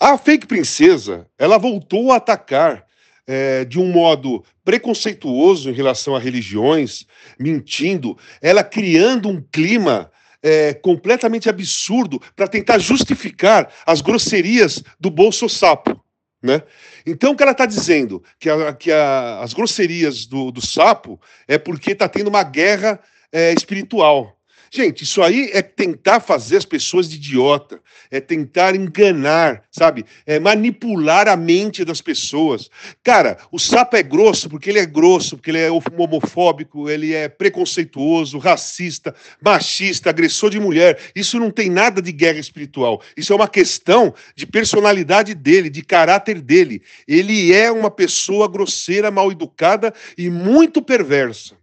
[0.00, 2.86] A fake princesa, ela voltou a atacar
[3.26, 7.06] é, de um modo preconceituoso em relação a religiões,
[7.38, 10.10] mentindo, ela criando um clima
[10.42, 16.02] é, completamente absurdo para tentar justificar as grosserias do bolso sapo.
[16.42, 16.62] Né?
[17.06, 18.22] Então, o que ela está dizendo?
[18.38, 23.00] Que, a, que a, as grosserias do, do sapo é porque está tendo uma guerra
[23.32, 24.36] é, espiritual.
[24.76, 30.04] Gente, isso aí é tentar fazer as pessoas de idiota, é tentar enganar, sabe?
[30.26, 32.68] É manipular a mente das pessoas.
[33.00, 37.28] Cara, o sapo é grosso porque ele é grosso, porque ele é homofóbico, ele é
[37.28, 40.98] preconceituoso, racista, machista, agressor de mulher.
[41.14, 43.00] Isso não tem nada de guerra espiritual.
[43.16, 46.82] Isso é uma questão de personalidade dele, de caráter dele.
[47.06, 51.54] Ele é uma pessoa grosseira, mal educada e muito perversa.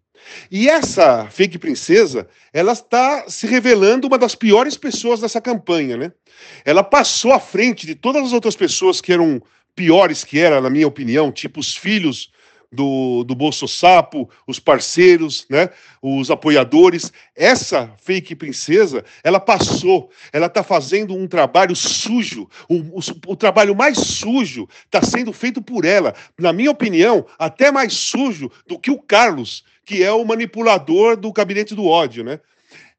[0.49, 6.11] E essa fake princesa, ela está se revelando uma das piores pessoas dessa campanha, né?
[6.65, 9.41] Ela passou à frente de todas as outras pessoas que eram
[9.75, 12.31] piores que ela, na minha opinião, tipo os filhos
[12.71, 15.69] do, do Bolso Sapo, os parceiros, né,
[16.01, 17.11] os apoiadores.
[17.35, 23.75] Essa fake princesa, ela passou, ela está fazendo um trabalho sujo, o, o, o trabalho
[23.75, 28.89] mais sujo está sendo feito por ela, na minha opinião, até mais sujo do que
[28.89, 32.39] o Carlos, que é o manipulador do gabinete do ódio, né?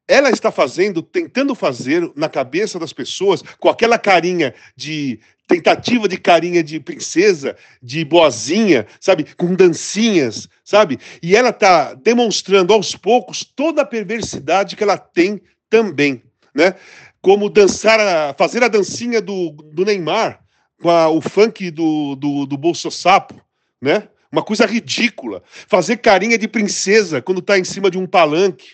[0.07, 6.17] Ela está fazendo, tentando fazer na cabeça das pessoas, com aquela carinha de tentativa de
[6.17, 10.99] carinha de princesa, de boazinha, sabe, com dancinhas, sabe?
[11.21, 16.23] E ela está demonstrando aos poucos toda a perversidade que ela tem também,
[16.55, 16.75] né?
[17.21, 20.43] Como dançar, a, fazer a dancinha do, do Neymar
[20.81, 23.39] com a, o funk do, do, do Bolso Sapo,
[23.81, 24.07] né?
[24.31, 25.43] Uma coisa ridícula.
[25.45, 28.71] Fazer carinha de princesa quando está em cima de um palanque.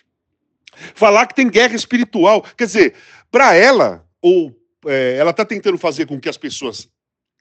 [0.95, 2.41] Falar que tem guerra espiritual.
[2.57, 2.95] Quer dizer,
[3.31, 6.87] para ela, ou é, ela está tentando fazer com que as pessoas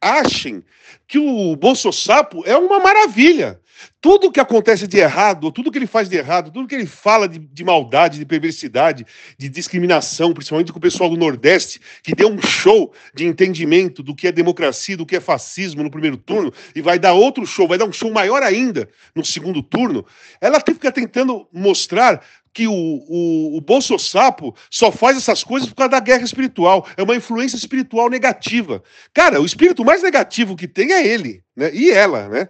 [0.01, 0.63] achem
[1.07, 3.61] que o Bolso Sapo é uma maravilha.
[4.01, 7.29] Tudo que acontece de errado, tudo que ele faz de errado, tudo que ele fala
[7.29, 12.29] de, de, maldade, de perversidade, de discriminação, principalmente com o pessoal do Nordeste, que deu
[12.29, 16.53] um show de entendimento do que é democracia, do que é fascismo no primeiro turno,
[16.75, 20.05] e vai dar outro show, vai dar um show maior ainda no segundo turno,
[20.41, 22.25] ela fica tentando mostrar
[22.59, 26.85] que o, o, o Bolso Sapo só faz essas coisas por causa da guerra espiritual.
[26.97, 28.83] É uma influência espiritual negativa.
[29.15, 31.71] Cara, o espírito mais negativo que tem é ele, né?
[31.73, 32.49] E ela, né?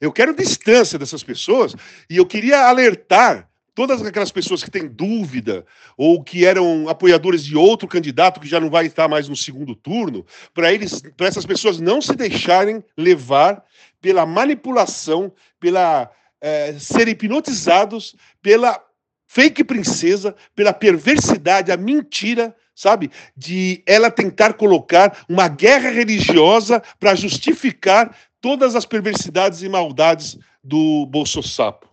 [0.00, 1.76] Eu quero distância dessas pessoas
[2.08, 7.54] e eu queria alertar todas aquelas pessoas que têm dúvida ou que eram apoiadores de
[7.54, 11.44] outro candidato que já não vai estar mais no segundo turno, para eles, para essas
[11.44, 13.62] pessoas não se deixarem levar
[14.00, 18.82] pela manipulação, pela é, serem hipnotizados pela
[19.30, 23.12] fake princesa, pela perversidade, a mentira, sabe?
[23.36, 31.06] De ela tentar colocar uma guerra religiosa para justificar todas as perversidades e maldades do
[31.06, 31.88] Bolso Sapo.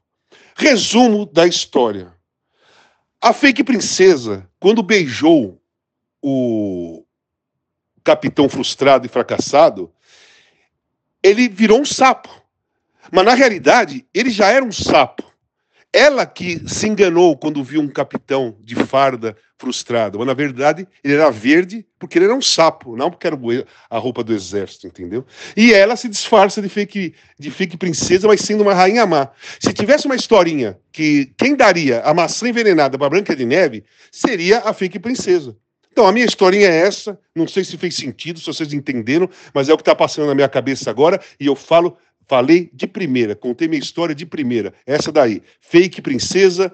[0.56, 2.12] Resumo da história.
[3.22, 5.62] A fake princesa, quando beijou
[6.24, 7.06] o
[8.04, 9.92] capitão frustrado e fracassado,
[11.22, 12.30] ele virou um sapo.
[13.12, 15.27] Mas na realidade, ele já era um sapo.
[15.98, 20.20] Ela que se enganou quando viu um capitão de farda frustrado.
[20.20, 23.36] Mas, na verdade, ele era verde porque ele era um sapo, não porque era
[23.90, 25.26] a roupa do exército, entendeu?
[25.56, 29.30] E ela se disfarça de fake, de fake princesa, mas sendo uma rainha má.
[29.60, 34.60] Se tivesse uma historinha que quem daria a maçã envenenada para Branca de Neve seria
[34.60, 35.58] a fake princesa.
[35.92, 37.18] Então, a minha historinha é essa.
[37.36, 40.36] Não sei se fez sentido, se vocês entenderam, mas é o que está passando na
[40.36, 41.20] minha cabeça agora.
[41.40, 44.74] E eu falo Falei de primeira, contei minha história de primeira.
[44.86, 45.42] Essa daí.
[45.62, 46.72] Fake princesa,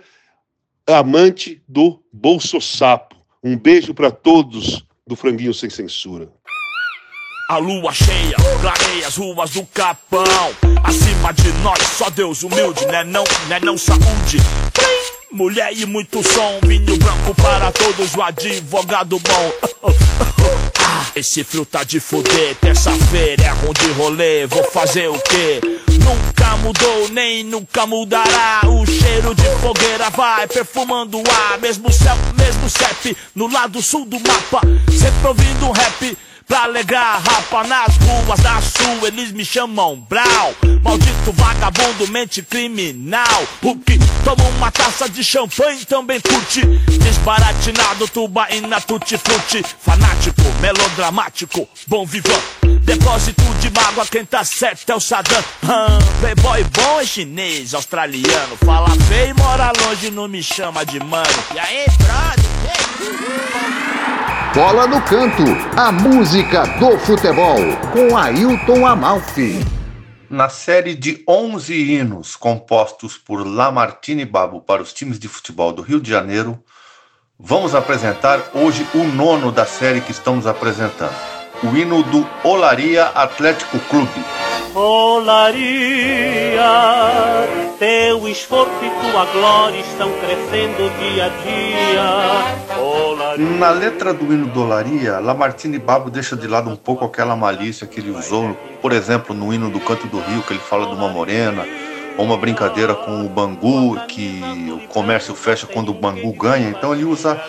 [0.88, 3.16] amante do Bolso Sapo.
[3.44, 6.30] Um beijo para todos do Franguinho Sem Censura.
[7.50, 10.24] A lua cheia, clareia as ruas do Capão.
[10.84, 14.38] Acima de nós, só Deus humilde, né não, né não saúde.
[15.32, 16.60] mulher e muito som.
[16.66, 20.34] Vinho branco para todos, o advogado bom.
[21.16, 25.62] Esse frio tá de fuder, terça-feira é ruim de rolê, vou fazer o quê?
[26.04, 28.62] Nunca mudou, nem nunca mudará.
[28.66, 31.58] O cheiro de fogueira vai perfumando o ar.
[31.60, 34.62] Mesmo céu, mesmo CEP, no lado sul do mapa.
[34.92, 39.08] Sempre ouvindo um rap pra alegrar rapa nas ruas da sul.
[39.08, 43.44] Eles me chamam Brau, maldito vagabundo, mente criminal.
[43.62, 46.66] O que toma uma taça de champanhe também curte.
[47.00, 49.64] Desbaratinado, tubaína, tutti-frutti.
[49.82, 52.40] Fanático, melodramático, bom vivan.
[52.84, 55.42] Depósito de mágoa, quem tá certo é o Saddam.
[55.64, 58.58] Hum, playboy bom é chinês, australiano.
[58.66, 61.28] Fala feio, mora longe, não me chama de mano.
[61.56, 63.53] E aí, brother?
[64.54, 65.42] Bola no Canto,
[65.76, 67.58] a música do futebol,
[67.92, 69.60] com Ailton Amalfi.
[70.30, 75.82] Na série de 11 hinos compostos por Lamartine Babo para os times de futebol do
[75.82, 76.64] Rio de Janeiro,
[77.40, 81.16] vamos apresentar hoje o nono da série que estamos apresentando,
[81.64, 84.24] o hino do Olaria Atlético Clube.
[84.76, 86.64] Olaria,
[87.78, 92.82] teu esforço e tua glória estão crescendo dia a dia.
[92.82, 93.46] Olaria.
[93.46, 97.86] Na letra do hino do Olaria, Lamartine Babo deixa de lado um pouco aquela malícia
[97.86, 100.94] que ele usou, por exemplo, no hino do Canto do Rio, que ele fala de
[100.94, 101.68] uma morena,
[102.18, 106.70] ou uma brincadeira com o Bangu, que o comércio fecha quando o Bangu ganha.
[106.70, 107.40] Então ele usa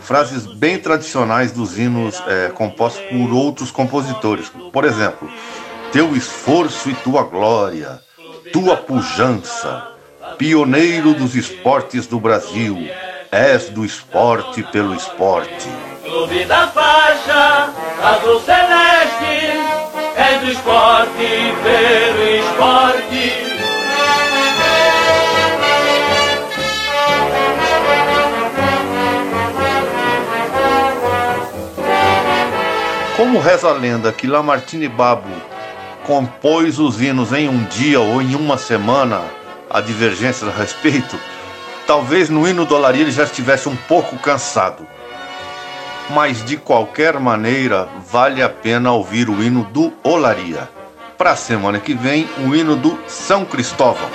[0.00, 4.50] frases bem tradicionais dos hinos é, compostos por outros compositores.
[4.72, 5.28] Por exemplo,
[5.92, 8.00] teu esforço e tua glória,
[8.52, 9.88] tua pujança,
[10.38, 12.88] pioneiro dos esportes do Brasil,
[13.30, 15.68] és do esporte pelo esporte.
[16.04, 17.72] Clube da faixa,
[18.02, 19.58] azul celeste,
[20.16, 23.50] és do esporte pelo esporte.
[33.16, 35.28] Como reza a lenda que Lamartine Babo
[36.10, 39.22] compôs os hinos em um dia ou em uma semana,
[39.70, 41.16] há divergências a respeito,
[41.86, 44.84] talvez no hino do Olaria ele já estivesse um pouco cansado.
[46.08, 50.68] Mas de qualquer maneira, vale a pena ouvir o hino do Olaria.
[51.16, 54.10] Para a semana que vem, o hino do São Cristóvão.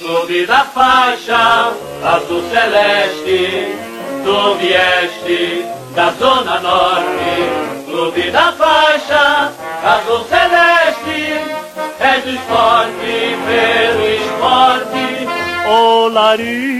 [0.00, 3.76] Clube da faixa azul celeste,
[4.24, 7.73] tu vieste da zona norte.
[7.94, 9.52] Clube da faixa
[9.84, 11.38] azul celeste,
[12.00, 15.06] é do esporte pelo esporte.
[15.70, 16.72] Olaria,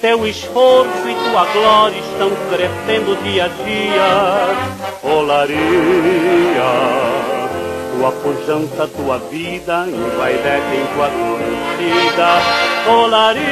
[0.00, 4.10] teu esforço e tua glória estão crescendo dia a dia.
[5.02, 5.58] Olaria,
[7.98, 9.84] tua pujança, tua vida,
[10.16, 12.30] vai em tua torcida.
[12.90, 13.48] Olaria,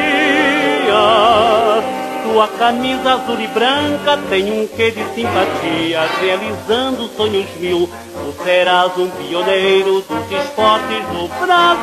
[2.27, 7.89] tua camisa azul e branca tem um quê de simpatia, realizando sonhos mil.
[7.89, 11.77] Tu serás um pioneiro dos esportes do Brasil.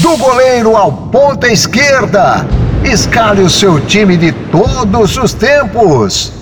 [0.00, 2.46] Do goleiro ao ponta esquerda,
[2.84, 6.32] escale o seu time de todos os tempos.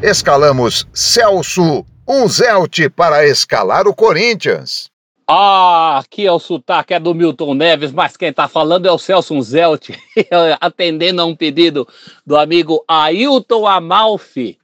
[0.00, 4.91] Escalamos Celso Unzelt para escalar o Corinthians.
[5.34, 8.98] Ah, aqui é o sotaque, é do Milton Neves, mas quem está falando é o
[8.98, 9.88] Celso Zelt,
[10.60, 11.88] atendendo a um pedido
[12.26, 14.58] do amigo Ailton Amalfi.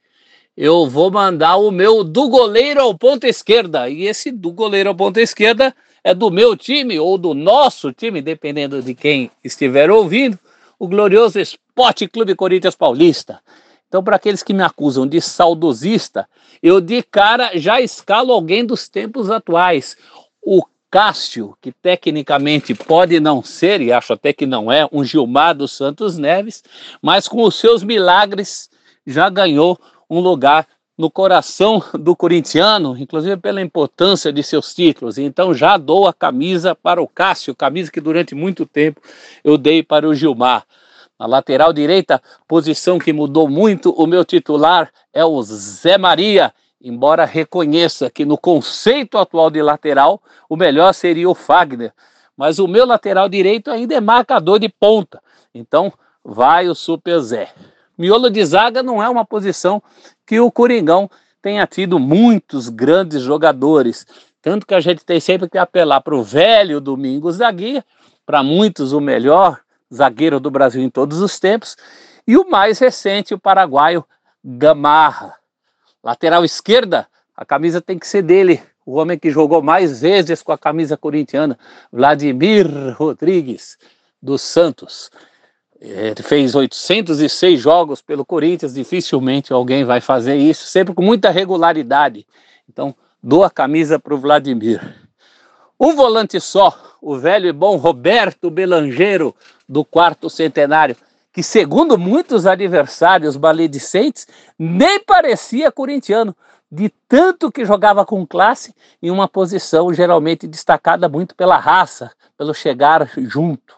[0.55, 3.89] Eu vou mandar o meu do goleiro ao ponta esquerda.
[3.89, 8.21] E esse do goleiro ao ponta esquerda é do meu time ou do nosso time,
[8.21, 10.39] dependendo de quem estiver ouvindo,
[10.79, 13.41] o glorioso Esporte Clube Corinthians Paulista.
[13.89, 16.29] Então, para aqueles que me acusam de saudosista,
[16.63, 19.97] eu de cara já escalo alguém dos tempos atuais
[20.43, 25.55] o Cássio, que tecnicamente pode não ser, e acho até que não é, um Gilmar
[25.55, 26.65] dos Santos Neves,
[27.03, 28.71] mas com os seus milagres
[29.07, 35.17] já ganhou um lugar no coração do corintiano, inclusive pela importância de seus títulos.
[35.17, 39.01] Então já dou a camisa para o Cássio, camisa que durante muito tempo
[39.45, 40.65] eu dei para o Gilmar.
[41.19, 47.25] Na lateral direita, posição que mudou muito, o meu titular é o Zé Maria, embora
[47.25, 51.93] reconheça que no conceito atual de lateral, o melhor seria o Fagner.
[52.37, 55.21] Mas o meu lateral direito ainda é marcador de ponta.
[55.53, 55.93] Então,
[56.25, 57.53] vai o Super Zé.
[57.97, 59.83] Miolo de zaga não é uma posição
[60.25, 61.11] que o Coringão
[61.43, 64.07] tenha tido muitos grandes jogadores.
[64.41, 67.85] Tanto que a gente tem sempre que apelar para o velho Domingos da Guia,
[68.25, 69.59] para muitos o melhor
[69.93, 71.77] zagueiro do Brasil em todos os tempos,
[72.27, 74.05] e o mais recente, o paraguaio
[74.45, 75.35] Gamarra.
[76.03, 80.51] Lateral esquerda, A camisa tem que ser dele, o homem que jogou mais vezes com
[80.51, 81.57] a camisa corintiana,
[81.93, 83.79] Vladimir Rodrigues
[84.21, 85.09] dos Santos.
[85.81, 92.27] Ele fez 806 jogos pelo Corinthians, dificilmente alguém vai fazer isso, sempre com muita regularidade.
[92.69, 92.93] Então,
[93.23, 94.81] dou a camisa para o Vladimir.
[95.79, 99.33] Um volante só, o velho e bom Roberto Belangeiro,
[99.69, 100.97] do quarto centenário,
[101.33, 104.27] que, segundo muitos adversários maledicentes,
[104.59, 106.35] nem parecia corintiano,
[106.71, 112.53] de tanto que jogava com classe em uma posição geralmente destacada muito pela raça, pelo
[112.53, 113.77] chegar junto.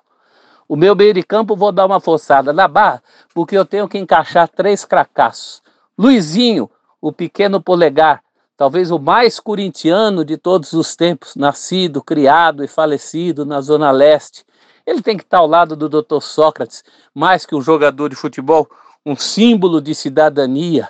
[0.68, 3.03] O meu meio de campo vou dar uma forçada na barra,
[3.34, 5.62] porque eu tenho que encaixar três cracassos.
[5.98, 6.70] Luizinho,
[7.01, 8.22] o pequeno polegar,
[8.57, 14.44] talvez o mais corintiano de todos os tempos, nascido, criado e falecido na Zona Leste.
[14.87, 16.20] Ele tem que estar ao lado do Dr.
[16.20, 16.83] Sócrates,
[17.14, 18.68] mais que um jogador de futebol,
[19.05, 20.89] um símbolo de cidadania.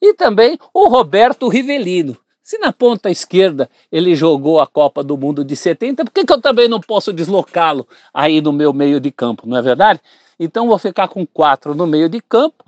[0.00, 5.44] E também o Roberto Rivelino, se na ponta esquerda ele jogou a Copa do Mundo
[5.44, 9.10] de 70, por que, que eu também não posso deslocá-lo aí no meu meio de
[9.10, 10.00] campo, não é verdade?
[10.40, 12.64] Então vou ficar com quatro no meio de campo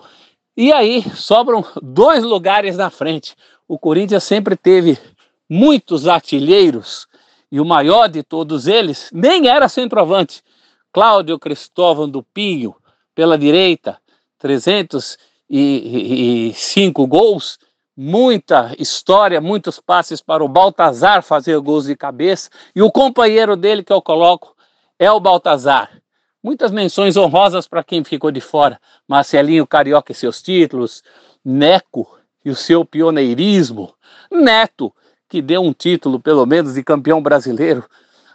[0.56, 3.34] e aí sobram dois lugares na frente.
[3.66, 4.98] O Corinthians sempre teve
[5.48, 7.06] muitos artilheiros
[7.50, 10.42] e o maior de todos eles nem era centroavante.
[10.92, 12.74] Cláudio Cristóvão do Pinho,
[13.14, 13.98] pela direita,
[14.38, 17.58] 305 gols
[18.02, 23.84] muita história, muitos passes para o Baltazar fazer gols de cabeça, e o companheiro dele
[23.84, 24.56] que eu coloco
[24.98, 26.00] é o Baltazar.
[26.42, 28.80] Muitas menções honrosas para quem ficou de fora.
[29.06, 31.02] Marcelinho Carioca e seus títulos,
[31.44, 33.92] Neco e o seu pioneirismo,
[34.32, 34.90] Neto,
[35.28, 37.84] que deu um título, pelo menos, de campeão brasileiro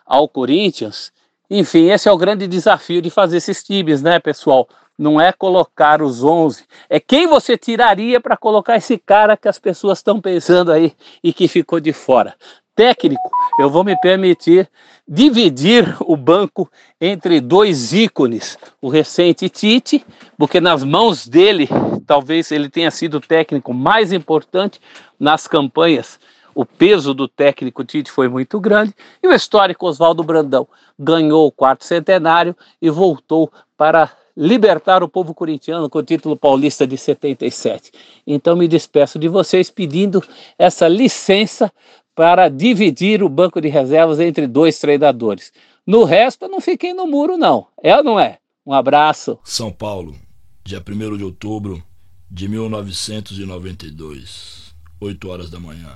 [0.06, 1.12] ao Corinthians.
[1.50, 4.68] Enfim, esse é o grande desafio de fazer esses times, né, pessoal?
[4.98, 9.60] não é colocar os 11, é quem você tiraria para colocar esse cara que as
[9.60, 10.94] pessoas estão pensando aí
[11.24, 12.36] e que ficou de fora.
[12.76, 13.30] Técnico,
[13.60, 14.70] eu vou me permitir
[15.08, 16.70] dividir o banco
[17.00, 20.06] entre dois ícones, o recente Tite,
[20.38, 21.70] porque nas mãos dele,
[22.06, 24.82] talvez ele tenha sido o técnico mais importante
[25.18, 26.20] nas campanhas.
[26.56, 30.66] O peso do técnico Tite foi muito grande e o histórico Oswaldo Brandão
[30.98, 36.88] ganhou o quarto centenário e voltou para libertar o povo corintiano com o título paulista
[36.88, 37.92] de 77.
[38.26, 40.24] Então me despeço de vocês pedindo
[40.58, 41.70] essa licença
[42.16, 45.52] para dividir o banco de reservas entre dois treinadores.
[45.86, 47.68] No resto, eu não fiquei no muro, não.
[47.84, 48.38] É ou não é?
[48.66, 49.38] Um abraço.
[49.44, 50.16] São Paulo,
[50.64, 51.84] dia 1 de outubro
[52.32, 55.94] de 1992, 8 horas da manhã.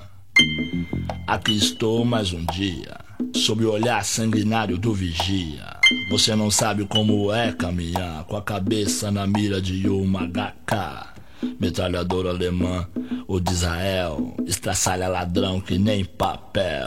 [1.26, 2.96] Aqui estou mais um dia,
[3.34, 5.76] sob o olhar sanguinário do vigia.
[6.10, 11.08] Você não sabe como é caminhar com a cabeça na mira de uma HK.
[11.58, 12.86] Metralhador alemã
[13.26, 16.84] ou de Israel, estraçalha ladrão que nem papel.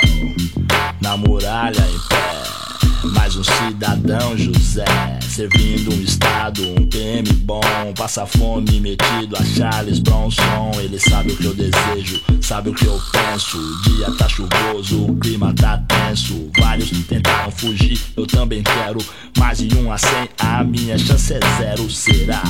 [1.02, 2.63] Na muralha em pé
[3.12, 4.86] mais um cidadão José,
[5.22, 7.62] servindo um estado, um PM bom,
[7.98, 10.72] passa fome metido a Charles Bronson.
[10.76, 13.58] Ele sabe o que eu desejo, sabe o que eu penso.
[13.58, 16.50] O dia tá chuvoso, o clima tá tenso.
[16.58, 19.00] Vários tentaram fugir, eu também quero.
[19.38, 21.90] Mais de um a cem, a minha chance é zero.
[21.90, 22.42] Será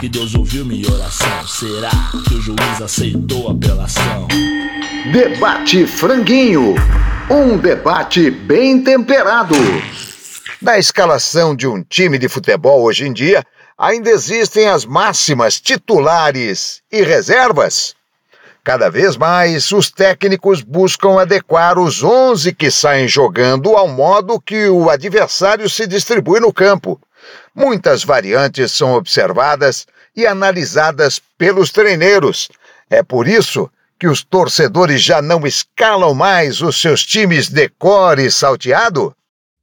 [0.00, 1.46] que Deus ouviu minha oração?
[1.48, 1.90] Será
[2.28, 4.28] que o juiz aceitou a apelação?
[5.12, 6.74] Debate Franguinho.
[7.28, 9.56] Um debate bem temperado.
[10.62, 13.44] Na escalação de um time de futebol hoje em dia,
[13.76, 17.96] ainda existem as máximas titulares e reservas.
[18.62, 24.68] Cada vez mais, os técnicos buscam adequar os 11 que saem jogando ao modo que
[24.68, 27.00] o adversário se distribui no campo.
[27.52, 32.48] Muitas variantes são observadas e analisadas pelos treineiros.
[32.88, 33.68] É por isso
[33.98, 39.14] que os torcedores já não escalam mais os seus times de core salteado?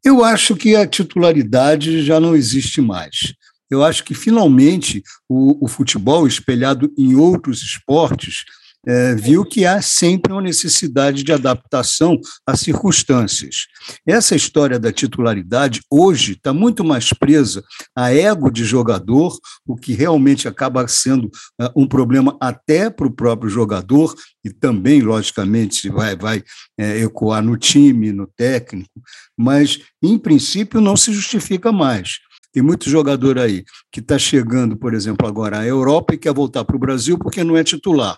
[0.04, 3.34] Eu acho que a titularidade já não existe mais.
[3.70, 8.44] Eu acho que finalmente o, o futebol, espelhado em outros esportes,
[8.86, 13.68] é, viu que há sempre uma necessidade de adaptação às circunstâncias.
[14.06, 17.64] Essa história da titularidade hoje está muito mais presa
[17.96, 21.28] a ego de jogador, o que realmente acaba sendo
[21.62, 24.14] uh, um problema até para o próprio jogador
[24.44, 26.44] e também, logicamente, vai, vai
[26.78, 29.02] é, ecoar no time, no técnico,
[29.38, 32.20] mas, em princípio, não se justifica mais.
[32.52, 36.64] Tem muito jogador aí que está chegando, por exemplo, agora à Europa e quer voltar
[36.64, 38.18] para o Brasil porque não é titular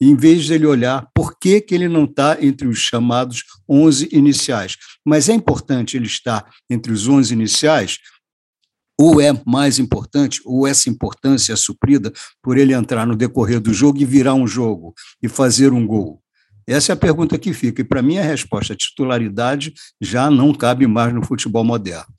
[0.00, 4.08] em vez de ele olhar por que, que ele não está entre os chamados 11
[4.12, 4.76] iniciais.
[5.04, 7.98] Mas é importante ele estar entre os 11 iniciais,
[9.00, 13.72] ou é mais importante, ou essa importância é suprida por ele entrar no decorrer do
[13.72, 16.20] jogo e virar um jogo e fazer um gol.
[16.66, 17.80] Essa é a pergunta que fica.
[17.80, 22.12] E para mim a resposta, a titularidade já não cabe mais no futebol moderno.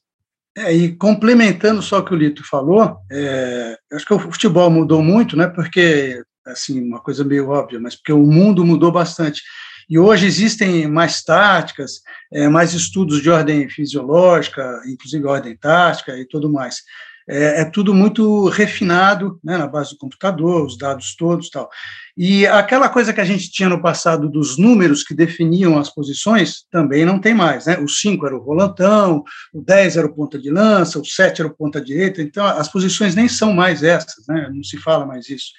[0.57, 5.03] É, e complementando só o que o Lito falou, é, acho que o futebol mudou
[5.03, 5.47] muito, né?
[5.47, 6.21] Porque
[6.51, 9.41] assim uma coisa meio óbvia, mas porque o mundo mudou bastante.
[9.89, 16.25] E hoje existem mais táticas, é, mais estudos de ordem fisiológica, inclusive ordem tática e
[16.25, 16.83] tudo mais.
[17.27, 21.69] É, é tudo muito refinado, né, na base do computador, os dados todos tal.
[22.17, 26.65] E aquela coisa que a gente tinha no passado dos números que definiam as posições,
[26.71, 27.67] também não tem mais.
[27.67, 27.77] Né?
[27.79, 29.23] O 5 era o volantão,
[29.53, 32.67] o 10 era o ponta de lança, o 7 era o ponta direita, então as
[32.67, 34.49] posições nem são mais essas, né?
[34.51, 35.51] não se fala mais isso.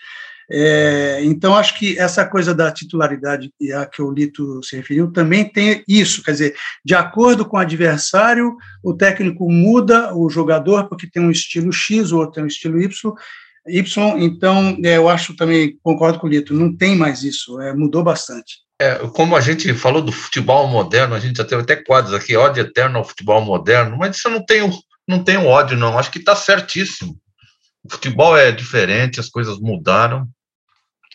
[0.53, 5.45] É, então, acho que essa coisa da titularidade a que o Lito se referiu também
[5.45, 11.09] tem isso, quer dizer, de acordo com o adversário, o técnico muda o jogador porque
[11.09, 13.15] tem um estilo X, o outro tem um estilo Y,
[13.69, 17.73] Y então, é, eu acho também, concordo com o Lito, não tem mais isso, é,
[17.73, 18.57] mudou bastante.
[18.81, 22.35] É, como a gente falou do futebol moderno, a gente já teve até quadros aqui,
[22.35, 24.71] ódio eterno ao futebol moderno, mas isso eu não tenho,
[25.07, 27.17] não tenho ódio, não, acho que está certíssimo.
[27.85, 30.27] O futebol é diferente, as coisas mudaram,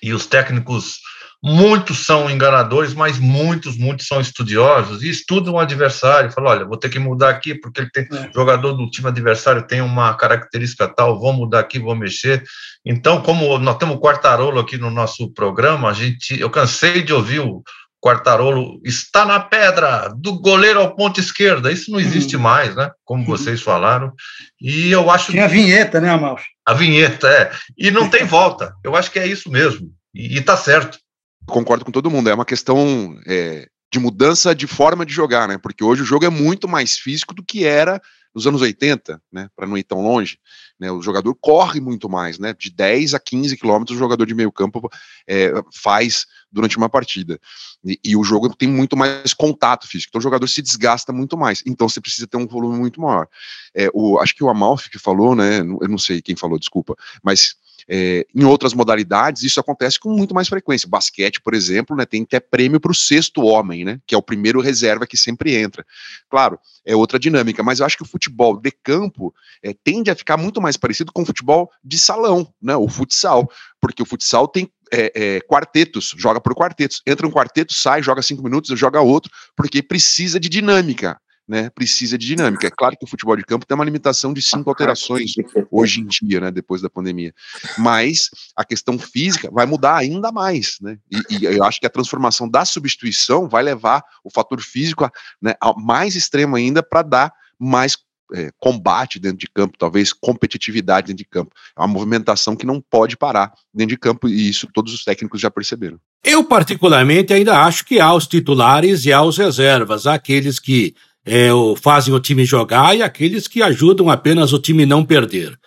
[0.01, 0.99] e os técnicos,
[1.43, 6.31] muitos são enganadores, mas muitos, muitos são estudiosos e estudam o adversário.
[6.31, 8.31] Falam, olha, vou ter que mudar aqui porque ele tem é.
[8.33, 12.43] jogador do time adversário tem uma característica tal, vou mudar aqui, vou mexer.
[12.85, 17.13] Então, como nós temos o Quartarolo aqui no nosso programa, a gente, eu cansei de
[17.13, 17.63] ouvir o
[18.05, 21.71] Quartarolo está na pedra, do goleiro ao ponto esquerda.
[21.71, 22.43] Isso não existe uhum.
[22.43, 22.91] mais, né?
[23.03, 23.27] Como uhum.
[23.27, 24.13] vocês falaram.
[24.61, 26.45] E eu acho Tinha a vinheta, né, Amalfi?
[26.63, 27.51] A vinheta, é.
[27.75, 28.75] E não tem volta.
[28.83, 29.91] Eu acho que é isso mesmo.
[30.13, 30.99] E, está certo.
[31.47, 32.29] Concordo com todo mundo.
[32.29, 35.57] É uma questão é, de mudança de forma de jogar, né?
[35.57, 37.99] Porque hoje o jogo é muito mais físico do que era
[38.35, 39.47] nos anos 80, né?
[39.55, 40.37] Para não ir tão longe.
[40.77, 42.53] Né, o jogador corre muito mais, né?
[42.53, 44.91] De 10 a 15 quilômetros o jogador de meio campo
[45.27, 46.25] é, faz
[46.55, 47.37] durante uma partida.
[47.83, 51.37] E, e, o jogo tem muito mais contato físico, então o jogador se desgasta muito
[51.37, 51.61] mais.
[51.65, 53.27] Então você precisa ter um volume muito maior.
[53.75, 55.59] É, o, acho que o Amalfi que falou, né?
[55.59, 57.55] Eu não sei quem falou, desculpa, mas
[57.87, 60.89] é, em outras modalidades, isso acontece com muito mais frequência.
[60.89, 64.21] Basquete, por exemplo, né, tem até prêmio para o sexto homem, né, que é o
[64.21, 65.85] primeiro reserva que sempre entra.
[66.29, 69.33] Claro, é outra dinâmica, mas eu acho que o futebol de campo
[69.63, 73.49] é, tende a ficar muito mais parecido com o futebol de salão, né, o futsal,
[73.79, 77.01] porque o futsal tem é, é, quartetos, joga por quartetos.
[77.05, 82.17] Entra um quarteto, sai, joga cinco minutos, joga outro, porque precisa de dinâmica né, precisa
[82.17, 82.67] de dinâmica.
[82.67, 85.33] É claro que o futebol de campo tem uma limitação de cinco alterações
[85.71, 87.33] hoje em dia, né, depois da pandemia.
[87.77, 90.97] Mas a questão física vai mudar ainda mais, né?
[91.11, 95.11] E, e eu acho que a transformação da substituição vai levar o fator físico a,
[95.41, 97.97] né, mais extremo ainda para dar mais
[98.33, 101.51] é, combate dentro de campo, talvez competitividade dentro de campo.
[101.77, 105.39] É uma movimentação que não pode parar dentro de campo e isso todos os técnicos
[105.39, 105.99] já perceberam.
[106.23, 110.95] Eu, particularmente, ainda acho que há os titulares e há os reservas, aqueles que
[111.25, 111.49] é,
[111.81, 115.57] fazem o time jogar e aqueles que ajudam apenas o time não perder.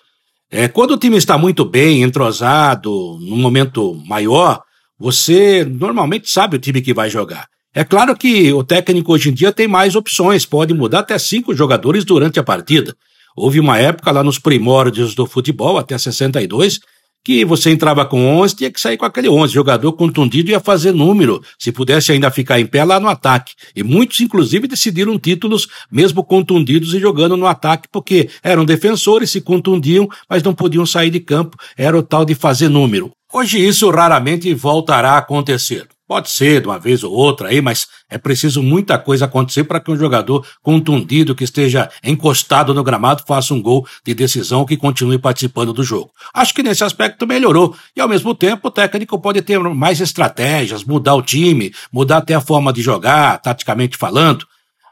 [0.51, 4.63] É, quando o time está muito bem, entrosado, num momento maior,
[4.99, 7.47] você normalmente sabe o time que vai jogar.
[7.75, 11.55] É claro que o técnico hoje em dia tem mais opções, pode mudar até cinco
[11.55, 12.95] jogadores durante a partida.
[13.37, 16.81] Houve uma época lá nos primórdios do futebol, até 62,
[17.29, 19.53] que você entrava com 11, tinha que sair com aquele 11.
[19.53, 23.53] Jogador contundido ia fazer número, se pudesse ainda ficar em pé lá no ataque.
[23.77, 29.43] E muitos, inclusive, decidiram títulos mesmo contundidos e jogando no ataque, porque eram defensores, se
[29.43, 31.55] contundiam, mas não podiam sair de campo.
[31.77, 33.11] Era o tal de fazer número.
[33.31, 35.87] Hoje isso raramente voltará a acontecer.
[36.09, 39.79] Pode ser de uma vez ou outra aí, mas é preciso muita coisa acontecer para
[39.79, 44.75] que um jogador contundido que esteja encostado no gramado faça um gol de decisão que
[44.75, 46.11] continue participando do jogo.
[46.33, 50.83] Acho que nesse aspecto melhorou e ao mesmo tempo o técnico pode ter mais estratégias,
[50.83, 54.47] mudar o time, mudar até a forma de jogar, taticamente falando.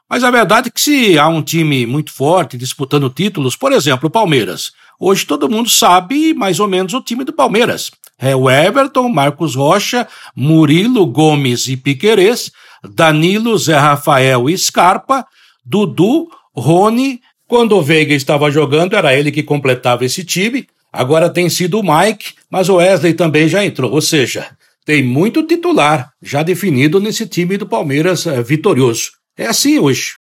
[0.08, 4.08] Mas a verdade é que se há um time muito forte disputando títulos, por exemplo,
[4.08, 7.90] o Palmeiras, hoje todo mundo sabe mais ou menos o time do Palmeiras.
[8.18, 12.50] É o Everton, Marcos Rocha, Murilo Gomes e Piquerez,
[12.82, 15.26] Danilo, Zé Rafael e Scarpa,
[15.64, 17.20] Dudu, Rony.
[17.46, 20.66] Quando o Veiga estava jogando, era ele que completava esse time.
[20.92, 23.92] Agora tem sido o Mike, mas o Wesley também já entrou.
[23.92, 24.48] Ou seja,
[24.84, 29.10] tem muito titular já definido nesse time do Palmeiras é, vitorioso.
[29.36, 30.14] É assim hoje.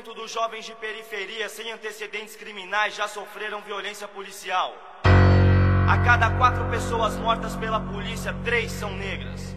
[0.00, 4.74] 60% dos jovens de periferia sem antecedentes criminais já sofreram violência policial.
[5.04, 9.54] A cada quatro pessoas mortas pela polícia, três são negras.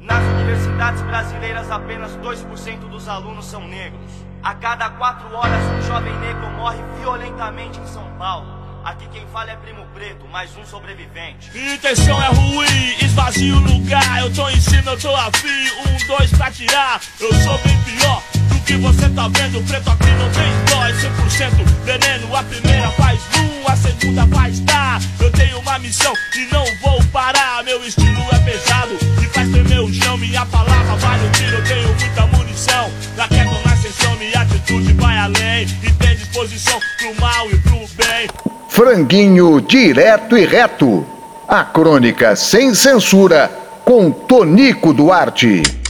[0.00, 4.10] Nas universidades brasileiras, apenas 2% dos alunos são negros.
[4.42, 8.60] A cada quatro horas, um jovem negro morre violentamente em São Paulo.
[8.84, 11.56] Aqui quem fala é primo preto, mais um sobrevivente.
[11.56, 14.20] Intenção é ruim, esvazio o lugar.
[14.20, 15.48] Eu tô em cima, eu tô afim.
[15.48, 17.00] Um, dois pra tirar.
[17.20, 18.22] Eu sou bem pior
[18.64, 19.62] que você tá vendo.
[19.66, 22.36] Preto aqui não tem dó, é 100% veneno.
[22.36, 25.00] A primeira faz um, a segunda faz tá.
[25.20, 27.62] Eu tenho uma missão e não vou parar.
[27.64, 30.16] Meu estilo é pesado e faz tremer o chão.
[30.16, 32.90] Minha palavra vale o tiro, eu tenho muita munição.
[33.16, 35.66] Na queda na ascensão, minha atitude vai além.
[35.82, 38.28] E tem disposição pro mal e pro bem.
[38.68, 41.06] Franguinho direto e reto.
[41.48, 43.50] A crônica sem censura
[43.84, 45.81] com Tonico Duarte.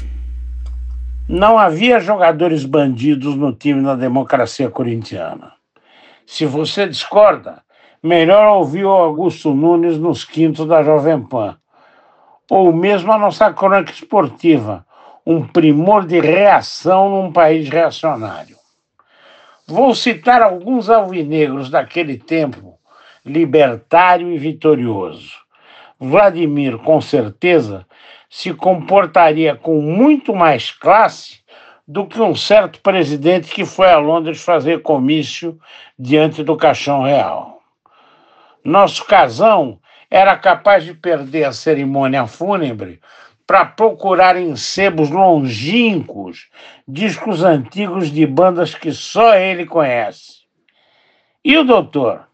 [1.35, 5.55] Não havia jogadores bandidos no time da democracia corintiana.
[6.26, 7.62] Se você discorda,
[8.03, 11.57] melhor ouvir o Augusto Nunes nos quintos da Jovem Pan.
[12.51, 14.85] Ou mesmo a nossa crônica esportiva,
[15.24, 18.59] um primor de reação num país reacionário.
[19.66, 22.78] Vou citar alguns alvinegros daquele tempo,
[23.24, 25.33] libertário e vitorioso.
[25.99, 27.87] Vladimir, com certeza,
[28.33, 31.41] se comportaria com muito mais classe
[31.87, 35.61] do que um certo presidente que foi a Londres fazer comício
[35.99, 37.61] diante do caixão real.
[38.64, 39.78] Nosso casão
[40.11, 43.03] era capaz de perder a cerimônia fúnebre
[43.47, 46.49] para procurar em sebos longínquos
[46.89, 50.41] discos antigos de bandas que só ele conhece.
[51.45, 52.26] E o doutor?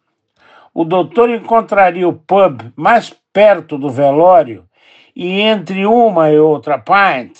[0.72, 4.67] O doutor encontraria o pub mais perto do velório
[5.18, 7.36] e, entre uma e outra pint,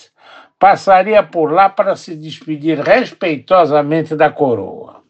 [0.59, 5.01] passaria por lá para se despedir respeitosamente da coroa.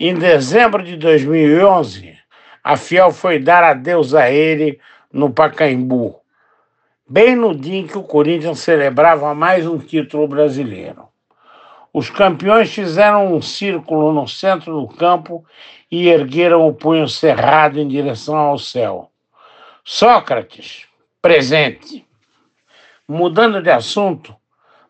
[0.00, 2.16] Em dezembro de 2011,
[2.64, 4.80] a Fiel foi dar adeus a ele
[5.12, 6.20] no Pacaembu
[7.08, 11.08] bem no dia em que o Corinthians celebrava mais um título brasileiro.
[11.92, 15.44] Os campeões fizeram um círculo no centro do campo
[15.90, 19.10] e ergueram o punho cerrado em direção ao céu.
[19.84, 20.86] Sócrates,
[21.22, 22.05] presente.
[23.08, 24.34] Mudando de assunto,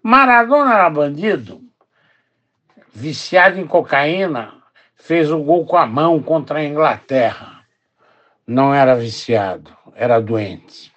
[0.03, 1.61] Maradona era bandido.
[2.95, 4.55] Viciado em cocaína,
[4.95, 7.61] fez o gol com a mão contra a Inglaterra.
[8.47, 10.91] Não era viciado, era doente.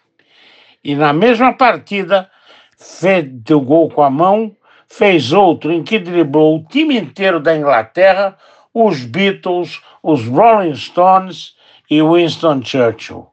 [0.81, 2.31] E na mesma partida,
[2.77, 4.55] fez o gol com a mão,
[4.87, 8.37] fez outro em que driblou o time inteiro da Inglaterra,
[8.73, 11.53] os Beatles, os Rolling Stones
[11.89, 13.27] e Winston Churchill.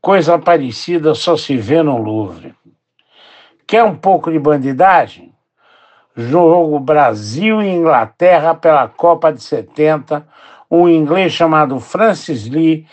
[0.00, 2.52] Coisa parecida só se vê no Louvre.
[3.68, 5.30] Quer um pouco de bandidagem?
[6.16, 10.26] Jogo Brasil e Inglaterra pela Copa de 70,
[10.70, 12.86] um inglês chamado Francis Lee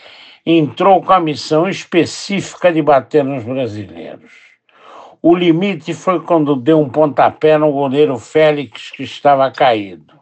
[0.44, 4.30] entrou com a missão específica de bater nos brasileiros.
[5.22, 10.12] O limite foi quando deu um pontapé no goleiro Félix, que estava caído.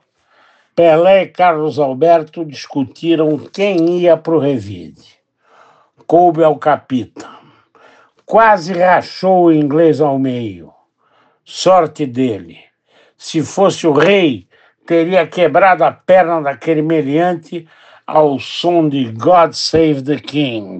[0.77, 5.19] Pelé e Carlos Alberto discutiram quem ia para o revide.
[6.07, 7.43] Coube ao capita.
[8.27, 10.72] Quase rachou o inglês ao meio.
[11.45, 12.59] Sorte dele.
[13.16, 14.49] Se fosse o rei,
[14.87, 17.66] teria quebrado a perna daquele meliante
[18.07, 20.79] ao som de God Save the King,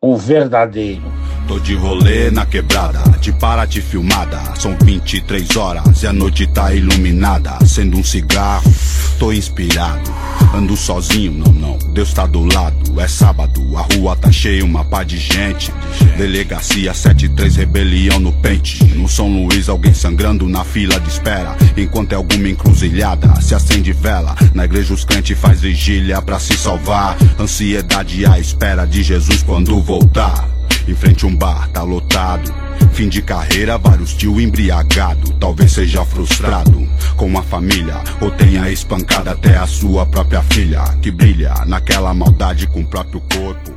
[0.00, 1.02] o verdadeiro.
[1.46, 4.40] Tô de rolê na quebrada, de Paraty filmada.
[4.58, 7.58] São 23 horas e a noite tá iluminada.
[7.66, 8.72] Sendo um cigarro,
[9.18, 10.10] tô inspirado.
[10.54, 12.98] Ando sozinho, não, não, Deus tá do lado.
[12.98, 15.70] É sábado, a rua tá cheia, uma pá de gente.
[16.16, 18.82] Delegacia 73, rebelião no pente.
[18.94, 21.56] No São Luís, alguém sangrando na fila de espera.
[21.76, 24.34] Enquanto é alguma encruzilhada, se acende vela.
[24.54, 27.18] Na igreja os crentes faz vigília pra se salvar.
[27.38, 30.53] Ansiedade à espera de Jesus quando voltar.
[30.86, 32.52] Em frente um bar, tá lotado.
[32.92, 35.32] Fim de carreira, vários tio embriagado.
[35.40, 38.02] Talvez seja frustrado com a família.
[38.20, 40.82] Ou tenha espancado até a sua própria filha.
[41.00, 43.72] Que brilha naquela maldade com o próprio corpo.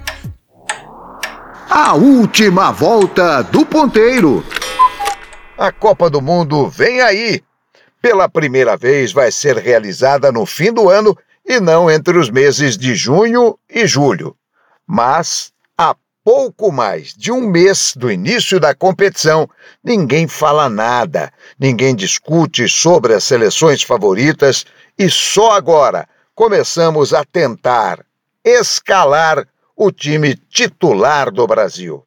[1.70, 4.44] A última volta do ponteiro.
[5.58, 7.42] A Copa do Mundo vem aí.
[8.02, 12.78] Pela primeira vez vai ser realizada no fim do ano e não entre os meses
[12.78, 14.36] de junho e julho.
[14.86, 15.57] Mas a
[16.28, 19.50] pouco mais de um mês do início da competição,
[19.82, 24.66] ninguém fala nada, ninguém discute sobre as seleções favoritas
[25.00, 26.06] e só agora
[26.36, 28.06] começamos a tentar
[28.44, 32.04] escalar o time titular do Brasil.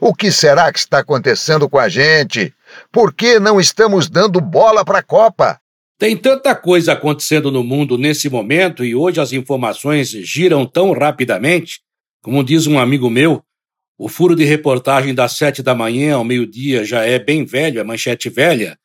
[0.00, 2.52] O que será que está acontecendo com a gente?
[2.90, 5.60] Por que não estamos dando bola para a Copa?
[5.96, 11.78] Tem tanta coisa acontecendo no mundo nesse momento e hoje as informações giram tão rapidamente.
[12.20, 13.44] Como diz um amigo meu,
[14.02, 17.84] o furo de reportagem das sete da manhã ao meio-dia já é bem velho, é
[17.84, 18.78] manchete velha.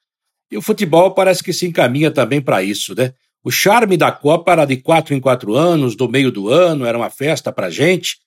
[0.52, 3.14] E o futebol parece que se encaminha também para isso, né?
[3.42, 6.98] O charme da Copa era de quatro em quatro anos, do meio do ano, era
[6.98, 8.18] uma festa para gente.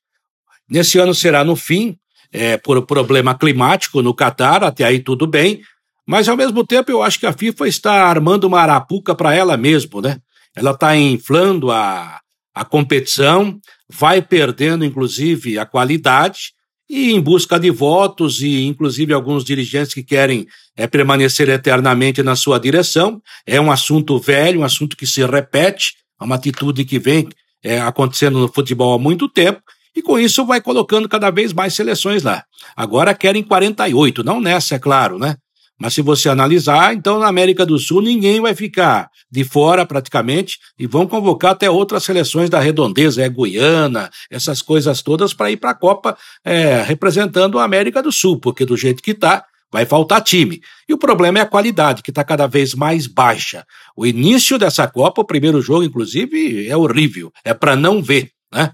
[0.66, 1.94] Nesse ano será no fim,
[2.32, 5.60] é, por problema climático no Catar, até aí tudo bem,
[6.06, 9.58] mas ao mesmo tempo eu acho que a FIFA está armando uma arapuca para ela
[9.58, 10.16] mesmo, né?
[10.56, 12.18] Ela está inflando a,
[12.54, 13.60] a competição,
[13.90, 16.56] vai perdendo inclusive a qualidade
[16.88, 22.34] e em busca de votos e inclusive alguns dirigentes que querem é, permanecer eternamente na
[22.34, 23.20] sua direção.
[23.46, 27.28] É um assunto velho, um assunto que se repete, é uma atitude que vem
[27.62, 29.60] é, acontecendo no futebol há muito tempo
[29.94, 32.44] e com isso vai colocando cada vez mais seleções lá.
[32.76, 35.36] Agora querem 48, não nessa, é claro, né?
[35.78, 40.58] Mas se você analisar, então na América do Sul ninguém vai ficar de fora praticamente
[40.78, 45.56] e vão convocar até outras seleções da redondeza, é Guiana, essas coisas todas para ir
[45.56, 49.84] para a Copa é, representando a América do Sul, porque do jeito que está, vai
[49.84, 50.60] faltar time.
[50.88, 53.64] E o problema é a qualidade, que está cada vez mais baixa.
[53.96, 58.72] O início dessa Copa, o primeiro jogo, inclusive, é horrível, é para não ver, né?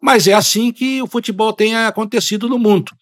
[0.00, 2.92] Mas é assim que o futebol tem acontecido no mundo.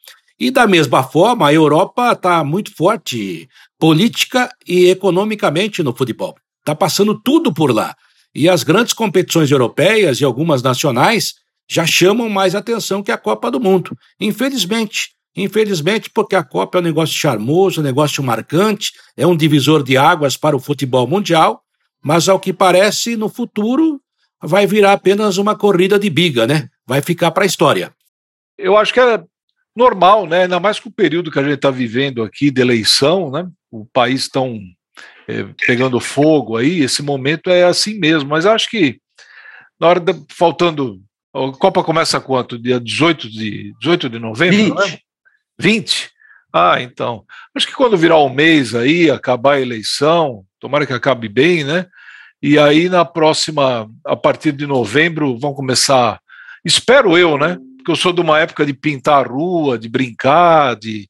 [0.43, 6.35] E da mesma forma, a Europa está muito forte política e economicamente no futebol.
[6.59, 7.95] Está passando tudo por lá.
[8.35, 11.35] E as grandes competições europeias e algumas nacionais
[11.71, 13.97] já chamam mais atenção que a Copa do Mundo.
[14.19, 15.11] Infelizmente.
[15.37, 19.97] Infelizmente, porque a Copa é um negócio charmoso, um negócio marcante, é um divisor de
[19.97, 21.63] águas para o futebol mundial,
[22.03, 24.01] mas ao que parece, no futuro
[24.43, 26.69] vai virar apenas uma corrida de biga, né?
[26.85, 27.95] Vai ficar para a história.
[28.59, 29.23] Eu acho que é
[29.75, 30.43] normal, né?
[30.43, 33.49] Ainda mais com o período que a gente está vivendo aqui de eleição, né?
[33.71, 34.61] O país tão
[35.29, 38.29] é, pegando fogo aí, esse momento é assim mesmo.
[38.29, 38.99] Mas acho que
[39.83, 41.01] na hora de, faltando.
[41.35, 42.59] A Copa começa quanto?
[42.59, 44.77] Dia 18 de, 18 de novembro?
[44.83, 45.03] 20.
[45.59, 46.11] 20?
[46.53, 47.25] Ah, então.
[47.57, 51.65] Acho que quando virar o um mês aí, acabar a eleição, tomara que acabe bem,
[51.65, 51.87] né?
[52.43, 56.21] E aí na próxima, a partir de novembro, vão começar,
[56.65, 57.57] espero eu, né?
[57.83, 61.09] Porque eu sou de uma época de pintar a rua, de brincar, de,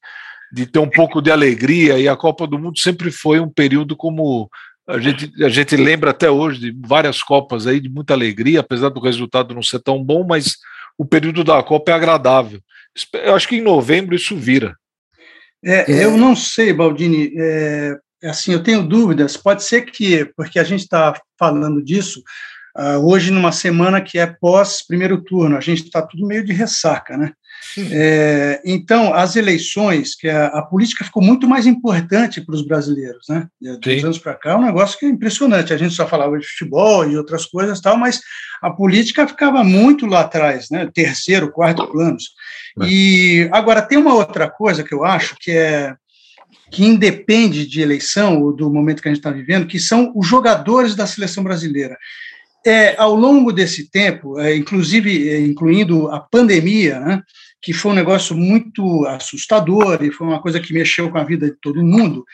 [0.52, 3.94] de ter um pouco de alegria, e a Copa do Mundo sempre foi um período
[3.94, 4.50] como
[4.88, 8.88] a gente, a gente lembra até hoje de várias Copas aí, de muita alegria, apesar
[8.88, 10.56] do resultado não ser tão bom, mas
[10.98, 12.60] o período da Copa é agradável.
[13.14, 14.76] Eu acho que em novembro isso vira.
[15.64, 20.64] É, eu não sei, Baldini, é, assim, eu tenho dúvidas, pode ser que, porque a
[20.64, 22.20] gente está falando disso,
[22.76, 26.52] Uh, hoje, numa semana que é pós primeiro turno, a gente está tudo meio de
[26.52, 27.32] ressaca, né?
[27.90, 33.26] É, então, as eleições, que a, a, política ficou muito mais importante para os brasileiros,
[33.28, 33.46] né?
[33.60, 35.72] De uns anos para cá, é um negócio que é impressionante.
[35.72, 38.20] A gente só falava de futebol e outras coisas tal, mas
[38.60, 40.90] a política ficava muito lá atrás, né?
[40.92, 42.30] Terceiro, quarto planos.
[42.80, 42.86] É.
[42.86, 45.94] E agora tem uma outra coisa que eu acho que é
[46.70, 50.26] que independe de eleição ou do momento que a gente está vivendo, que são os
[50.26, 51.98] jogadores da seleção brasileira.
[52.64, 57.22] É, ao longo desse tempo, é, inclusive é, incluindo a pandemia, né,
[57.62, 61.46] que foi um negócio muito assustador e foi uma coisa que mexeu com a vida
[61.46, 62.24] de todo mundo,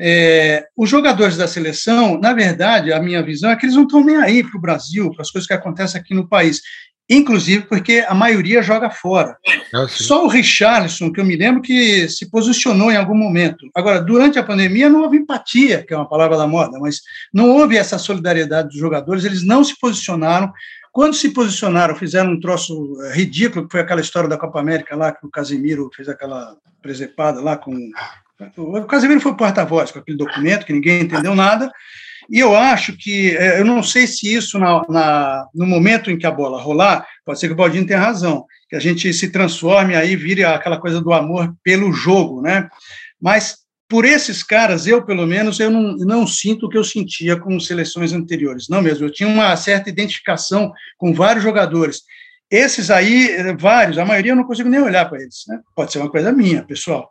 [0.00, 4.02] é, os jogadores da seleção, na verdade, a minha visão é que eles não estão
[4.02, 6.62] nem aí para o Brasil, para as coisas que acontecem aqui no país
[7.08, 9.36] inclusive porque a maioria joga fora.
[9.74, 13.68] Ah, Só o Richarlison, que eu me lembro que se posicionou em algum momento.
[13.74, 17.00] Agora, durante a pandemia não houve empatia, que é uma palavra da moda, mas
[17.32, 20.52] não houve essa solidariedade dos jogadores, eles não se posicionaram.
[20.92, 24.96] Quando se posicionaram, fizeram um troço eh, ridículo, que foi aquela história da Copa América
[24.96, 27.74] lá, que o Casemiro fez aquela presepada lá com.
[28.56, 31.70] O Casemiro foi porta-voz com aquele documento, que ninguém entendeu nada.
[32.28, 36.18] E eu acho que, é, eu não sei se isso, na, na, no momento em
[36.18, 39.30] que a bola rolar, pode ser que o Baldinho tenha razão, que a gente se
[39.30, 42.68] transforme aí, vire aquela coisa do amor pelo jogo, né?
[43.20, 43.56] Mas
[43.88, 47.58] por esses caras, eu, pelo menos, eu não, não sinto o que eu sentia com
[47.58, 48.68] seleções anteriores.
[48.68, 52.02] Não mesmo, eu tinha uma certa identificação com vários jogadores.
[52.50, 55.44] Esses aí, vários, a maioria eu não consigo nem olhar para eles.
[55.48, 55.58] Né?
[55.74, 57.10] Pode ser uma coisa minha, pessoal.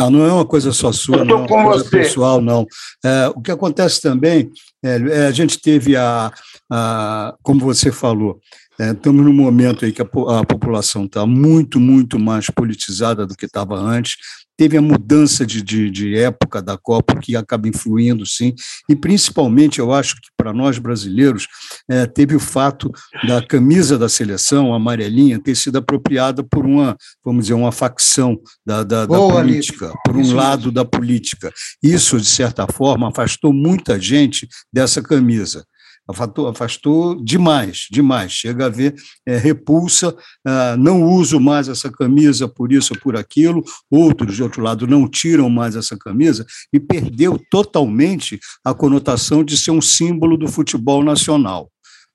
[0.00, 1.90] Ah, não é uma coisa só sua, não é uma coisa você.
[1.90, 2.64] pessoal, não.
[3.04, 4.48] É, o que acontece também,
[4.82, 6.32] é, a gente teve a,
[6.70, 8.38] a como você falou,
[8.78, 13.34] é, estamos num momento aí que a, a população está muito, muito mais politizada do
[13.34, 14.16] que estava antes
[14.58, 18.52] teve a mudança de, de, de, época da Copa, que acaba influindo, sim,
[18.88, 21.46] e principalmente, eu acho que para nós brasileiros,
[21.88, 22.90] é, teve o fato
[23.26, 28.36] da camisa da seleção, a amarelinha, ter sido apropriada por uma, vamos dizer, uma facção
[28.66, 31.52] da, da, da política, por um Isso lado da política.
[31.80, 35.64] Isso, de certa forma, afastou muita gente dessa camisa.
[36.08, 38.32] Afastou, afastou demais, demais.
[38.32, 38.94] Chega a ver
[39.26, 44.42] é, repulsa, ah, não uso mais essa camisa por isso ou por aquilo, outros, de
[44.42, 49.80] outro lado, não tiram mais essa camisa, e perdeu totalmente a conotação de ser um
[49.80, 51.70] símbolo do futebol nacional.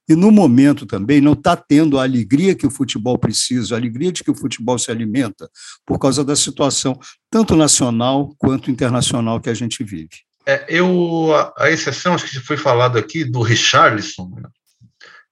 [0.09, 4.11] E no momento também não está tendo a alegria que o futebol precisa, a alegria
[4.11, 5.49] de que o futebol se alimenta,
[5.85, 6.99] por causa da situação
[7.31, 10.09] tanto nacional quanto internacional que a gente vive.
[10.45, 14.49] É, eu, a, a, exceção, acho que foi falado aqui, do Richarlison, né?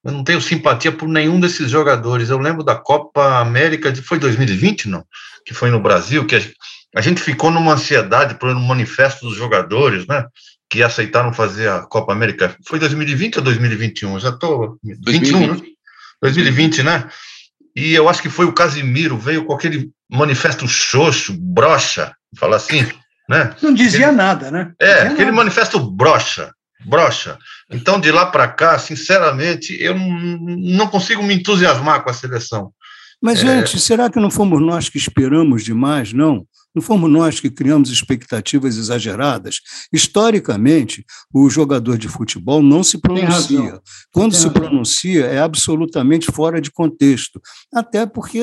[0.04, 2.30] eu não tenho simpatia por nenhum desses jogadores.
[2.30, 5.06] Eu lembro da Copa América, de, foi 2020, não?
[5.46, 6.42] Que foi no Brasil, que a,
[6.96, 10.26] a gente ficou numa ansiedade por um manifesto dos jogadores, né?
[10.70, 12.56] Que aceitaram fazer a Copa América.
[12.66, 14.14] Foi 2020 ou 2021?
[14.14, 14.80] Eu já estou.
[14.84, 15.62] 21, né?
[16.22, 17.10] 2020, né?
[17.76, 22.86] E eu acho que foi o Casimiro, veio com aquele manifesto xoxo, brocha, falar assim
[23.32, 23.56] né?
[23.62, 24.74] Não dizia aquele, nada, né?
[24.78, 25.38] É, aquele nada.
[25.38, 26.52] manifesto brocha,
[26.86, 27.38] brocha.
[27.72, 32.74] Então, de lá para cá, sinceramente, eu não consigo me entusiasmar com a seleção.
[33.22, 33.46] Mas, é...
[33.46, 36.46] gente, será que não fomos nós que esperamos demais, não?
[36.76, 39.60] Não fomos nós que criamos expectativas exageradas?
[39.94, 43.80] Historicamente, o jogador de futebol não se pronuncia.
[44.14, 47.42] Quando se pronuncia, é absolutamente fora de contexto.
[47.74, 48.42] Até porque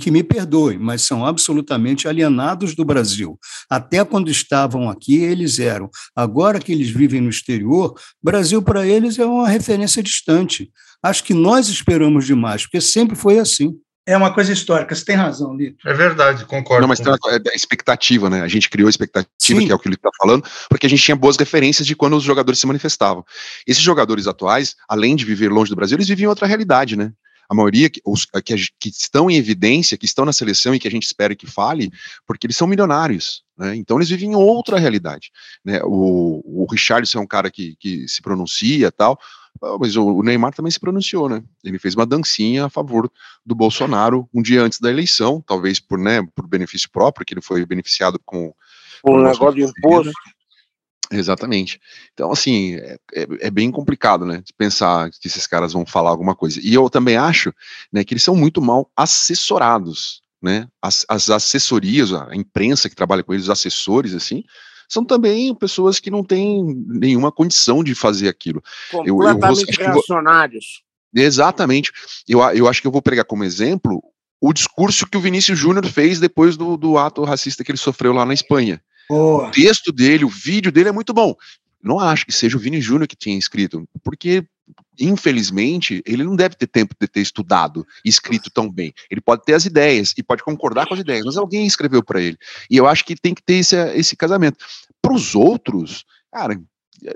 [0.00, 3.38] que me perdoem, mas são absolutamente alienados do Brasil.
[3.68, 5.90] Até quando estavam aqui, eles eram.
[6.14, 10.70] Agora que eles vivem no exterior, Brasil para eles é uma referência distante.
[11.02, 13.74] Acho que nós esperamos demais, porque sempre foi assim.
[14.08, 15.86] É uma coisa histórica, você tem razão, Lito.
[15.86, 16.80] É verdade, concordo.
[16.80, 18.40] Não, mas tem uma é expectativa, né?
[18.40, 19.66] A gente criou a expectativa, Sim.
[19.66, 22.16] que é o que ele está falando, porque a gente tinha boas referências de quando
[22.16, 23.22] os jogadores se manifestavam.
[23.66, 27.12] Esses jogadores atuais, além de viver longe do Brasil, eles viviam outra realidade, né?
[27.48, 30.86] A maioria que, os, que, que, estão em evidência, que estão na seleção e que
[30.86, 31.90] a gente espera que fale,
[32.26, 33.74] porque eles são milionários, né?
[33.74, 35.30] Então eles vivem em outra realidade,
[35.64, 35.80] né?
[35.84, 39.18] O, o Richardson é um cara que, que se pronuncia tal,
[39.80, 41.42] mas o Neymar também se pronunciou, né?
[41.64, 43.10] Ele fez uma dancinha a favor
[43.44, 47.40] do Bolsonaro um dia antes da eleição, talvez por, né, por benefício próprio, que ele
[47.40, 48.54] foi beneficiado com
[49.02, 50.12] o negócio de imposto.
[51.10, 51.80] Exatamente.
[52.12, 54.42] Então, assim, é, é, é, bem complicado, né?
[54.56, 56.60] Pensar que esses caras vão falar alguma coisa.
[56.62, 57.52] E eu também acho
[57.92, 60.68] né, que eles são muito mal assessorados, né?
[60.82, 64.44] As, as assessorias, a imprensa que trabalha com eles, os assessores, assim,
[64.88, 68.62] são também pessoas que não têm nenhuma condição de fazer aquilo.
[68.90, 70.82] Completamente eu, eu reacionários.
[71.12, 71.92] Vou, exatamente.
[72.28, 74.02] Eu, eu acho que eu vou pegar como exemplo
[74.40, 78.12] o discurso que o Vinícius Júnior fez depois do, do ato racista que ele sofreu
[78.12, 78.80] lá na Espanha.
[79.08, 79.48] Boa.
[79.48, 81.34] O texto dele, o vídeo dele é muito bom.
[81.82, 84.44] Não acho que seja o Vini Júnior que tinha escrito, porque
[85.00, 88.92] infelizmente, ele não deve ter tempo de ter estudado e escrito tão bem.
[89.10, 92.20] Ele pode ter as ideias e pode concordar com as ideias, mas alguém escreveu para
[92.20, 92.36] ele.
[92.68, 94.58] E eu acho que tem que ter esse, esse casamento.
[95.00, 96.60] Para os outros, cara,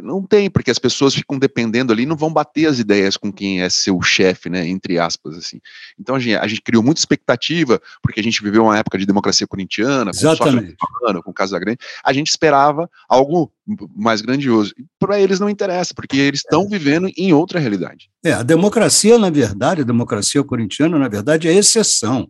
[0.02, 3.62] não tem, porque as pessoas ficam dependendo ali, não vão bater as ideias com quem
[3.62, 5.60] é seu chefe, né, entre aspas, assim.
[5.98, 9.06] Então a gente, a gente, criou muita expectativa, porque a gente viveu uma época de
[9.06, 10.76] democracia corintiana, Exatamente.
[10.76, 13.52] com com Casa Grande, a gente esperava algo
[13.94, 14.74] mais grandioso.
[14.98, 18.10] Para eles não interessa, porque eles estão vivendo em outra realidade.
[18.24, 22.28] É, a democracia, na verdade, a democracia corintiana, na verdade, é exceção.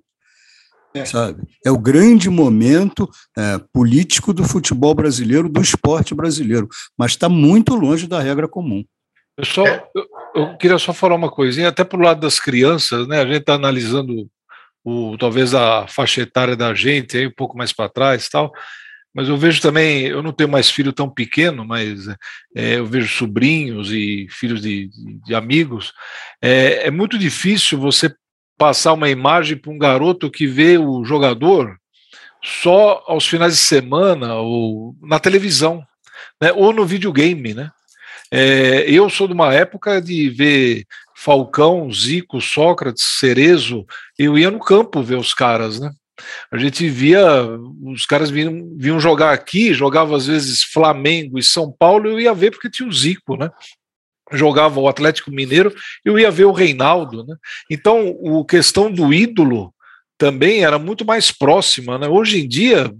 [0.95, 1.05] É.
[1.05, 1.43] Sabe?
[1.65, 6.69] É o grande momento é, político do futebol brasileiro, do esporte brasileiro,
[6.99, 8.85] mas está muito longe da regra comum.
[9.37, 13.09] Eu, só, eu, eu, queria só falar uma coisinha, até para o lado das crianças,
[13.09, 13.21] né?
[13.21, 14.29] A gente está analisando
[14.85, 18.53] o, talvez a faixa etária da gente, aí um pouco mais para trás tal,
[19.15, 22.09] mas eu vejo também, eu não tenho mais filho tão pequeno, mas
[22.55, 25.93] é, eu vejo sobrinhos e filhos de, de, de amigos.
[26.41, 28.15] É, é, muito difícil você
[28.63, 31.77] passar uma imagem para um garoto que vê o jogador
[32.45, 35.85] só aos finais de semana ou na televisão,
[36.41, 37.73] né, ou no videogame, né?
[38.31, 43.85] É, eu sou de uma época de ver Falcão, Zico, Sócrates, Cerezo,
[44.17, 45.91] eu ia no campo ver os caras, né?
[46.49, 47.45] A gente via,
[47.83, 52.33] os caras vinham, vinham jogar aqui, jogava às vezes Flamengo e São Paulo, eu ia
[52.33, 53.51] ver porque tinha o Zico, né?
[54.33, 55.75] Jogava o Atlético Mineiro,
[56.05, 57.37] eu ia ver o Reinaldo, né?
[57.71, 59.73] Então, o questão do ídolo
[60.19, 62.09] também era muito mais próxima, né?
[62.09, 62.93] Hoje em dia,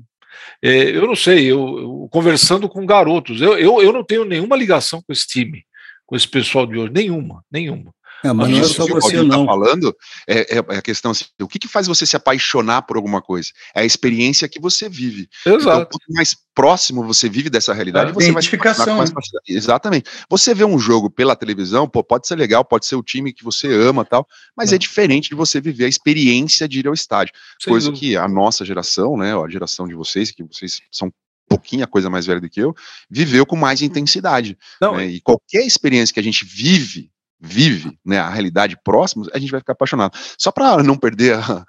[0.63, 4.57] é, eu não sei, eu, eu, conversando com garotos, eu, eu, eu não tenho nenhuma
[4.57, 5.65] ligação com esse time,
[6.07, 7.93] com esse pessoal de hoje, nenhuma, nenhuma.
[8.25, 9.45] É, mas não é só você tá não.
[9.45, 9.97] Tá falando
[10.29, 13.21] é, é, é, a questão assim, o que, que faz você se apaixonar por alguma
[13.21, 13.51] coisa?
[13.75, 15.29] É a experiência que você vive.
[15.45, 15.61] Exato.
[15.61, 19.11] Então, quanto mais próximo você vive dessa realidade, é, você vai se com mais
[19.49, 20.09] Exatamente.
[20.29, 23.43] Você vê um jogo pela televisão, pô, pode ser legal, pode ser o time que
[23.43, 26.95] você ama tal, mas é, é diferente de você viver a experiência de ir ao
[26.95, 27.35] estádio.
[27.61, 28.07] Sem coisa dúvida.
[28.07, 31.13] que a nossa geração, né, a geração de vocês, que vocês são
[31.49, 32.75] pouquinha coisa mais velha do que eu,
[33.11, 34.57] viveu com mais intensidade.
[34.81, 35.07] Né?
[35.07, 37.12] E qualquer experiência que a gente vive
[37.43, 40.17] vive né, a realidade próxima, a gente vai ficar apaixonado.
[40.39, 41.67] Só para não perder a,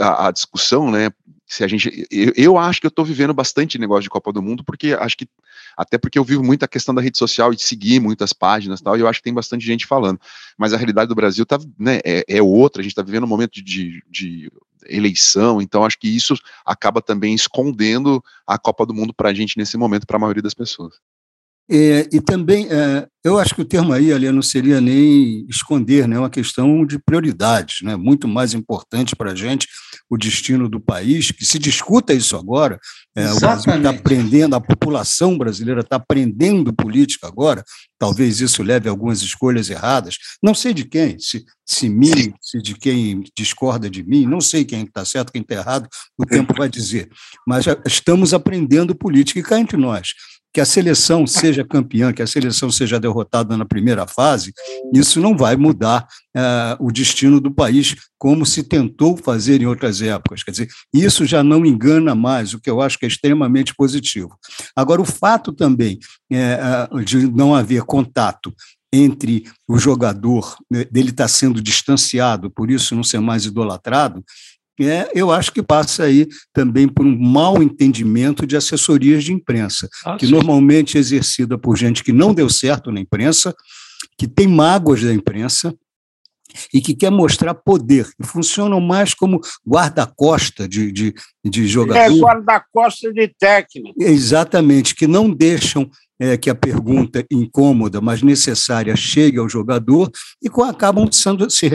[0.00, 1.10] a, a, discussão, né?
[1.46, 4.42] Se a gente, eu, eu acho que eu estou vivendo bastante negócio de Copa do
[4.42, 5.28] Mundo, porque acho que
[5.76, 8.80] até porque eu vivo muito a questão da rede social e de seguir muitas páginas
[8.80, 10.18] tal, e eu acho que tem bastante gente falando.
[10.58, 13.28] Mas a realidade do Brasil tá, né, é, é outra, a gente está vivendo um
[13.28, 14.50] momento de, de,
[14.88, 16.34] eleição, então acho que isso
[16.64, 20.42] acaba também escondendo a Copa do Mundo para a gente nesse momento, para a maioria
[20.42, 20.94] das pessoas.
[21.68, 26.06] É, e também, é, eu acho que o termo aí, ali, não seria nem esconder,
[26.06, 26.14] né?
[26.14, 27.96] é uma questão de prioridades, né?
[27.96, 29.66] muito mais importante para a gente
[30.08, 32.78] o destino do país, que se discuta isso agora,
[33.16, 37.64] é, o Brasil está aprendendo, a população brasileira está aprendendo política agora,
[37.98, 42.62] talvez isso leve a algumas escolhas erradas, não sei de quem, se, se mim, se
[42.62, 46.54] de quem discorda de mim, não sei quem está certo, quem está errado, o tempo
[46.56, 47.08] vai dizer,
[47.44, 50.10] mas estamos aprendendo política e cá entre nós
[50.52, 54.54] que a seleção seja campeã, que a seleção seja derrotada na primeira fase,
[54.94, 60.00] isso não vai mudar uh, o destino do país, como se tentou fazer em outras
[60.00, 60.42] épocas.
[60.42, 64.38] Quer dizer, isso já não engana mais, o que eu acho que é extremamente positivo.
[64.74, 65.98] Agora, o fato também
[66.32, 66.58] é,
[67.04, 68.52] de não haver contato
[68.92, 74.24] entre o jogador, né, dele estar sendo distanciado, por isso não ser mais idolatrado,
[74.84, 79.88] é, eu acho que passa aí também por um mau entendimento de assessorias de imprensa,
[80.04, 80.32] ah, que sim.
[80.32, 83.54] normalmente é exercida por gente que não deu certo na imprensa,
[84.18, 85.74] que tem mágoas da imprensa
[86.72, 88.08] e que quer mostrar poder.
[88.20, 91.14] E funcionam mais como guarda-costa de, de,
[91.44, 92.00] de jogador.
[92.00, 93.94] É, guarda-costa de técnico.
[94.02, 100.10] Exatamente, que não deixam é, que a pergunta incômoda, mas necessária, chegue ao jogador
[100.42, 101.68] e acabam sendo, se,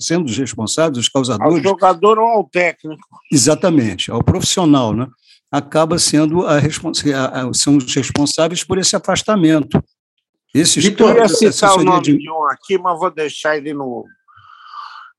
[0.00, 1.54] sendo os responsáveis, os causadores.
[1.54, 3.02] Ao jogador ou ao técnico.
[3.32, 5.06] Exatamente, ao profissional, né?
[5.50, 9.82] acaba sendo a, a, são os responsáveis por esse afastamento.
[10.54, 12.18] Esses Vitor, eu ia citar o nome de...
[12.18, 14.04] de um aqui, mas vou deixar ele no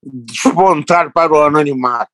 [0.03, 2.11] despontar para o anonimato.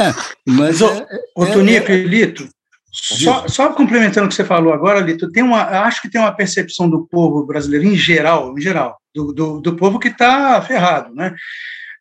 [0.00, 0.12] É,
[0.48, 1.06] mas, o, é,
[1.36, 2.48] o é, Tonico é, Lito,
[2.96, 6.32] só, só, complementando o que você falou agora, Lito, tem uma, acho que tem uma
[6.32, 11.14] percepção do povo brasileiro, em geral, em geral, do, do, do povo que está ferrado,
[11.14, 11.34] né?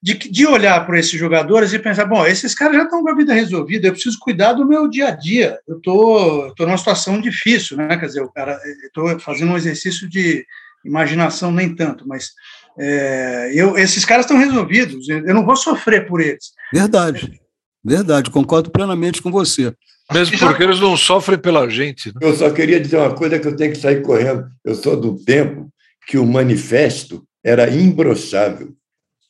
[0.02, 3.16] De, de olhar para esses jogadores e pensar, bom, esses caras já estão com a
[3.16, 7.20] vida resolvida, eu preciso cuidar do meu dia a dia, eu tô, tô numa situação
[7.20, 7.98] difícil, né?
[7.98, 10.46] Quer dizer, o cara, estou fazendo um exercício de
[10.86, 12.32] imaginação nem tanto, mas
[12.78, 16.52] é, eu, esses caras estão resolvidos, eu não vou sofrer por eles.
[16.72, 17.41] Verdade,
[17.84, 19.74] verdade, concordo plenamente com você.
[20.12, 22.10] Mesmo porque eles não sofrem pela gente.
[22.10, 22.16] Né?
[22.22, 24.47] Eu só queria dizer uma coisa que eu tenho que sair correndo.
[24.64, 25.70] Eu sou do tempo
[26.08, 28.74] que o manifesto era imbrochável.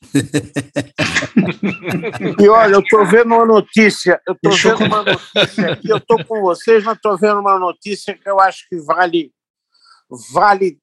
[2.39, 6.23] e olha, eu estou vendo uma notícia, eu estou vendo uma notícia aqui, eu estou
[6.25, 9.31] com vocês, mas estou vendo uma notícia que eu acho que vale.
[10.33, 10.77] Vale.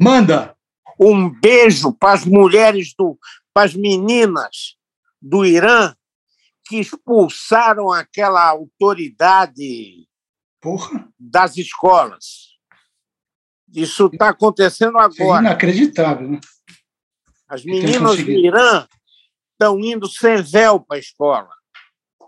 [0.00, 0.54] Manda!
[0.98, 3.18] Um beijo para as mulheres do.
[3.54, 4.76] para as meninas
[5.20, 5.94] do Irã
[6.66, 10.06] que expulsaram aquela autoridade
[10.60, 11.08] Porra.
[11.18, 12.56] das escolas.
[13.72, 15.44] Isso está acontecendo agora.
[15.44, 16.40] É inacreditável, né?
[17.48, 18.86] As meninas do Irã
[19.52, 21.48] estão indo sem véu para a escola.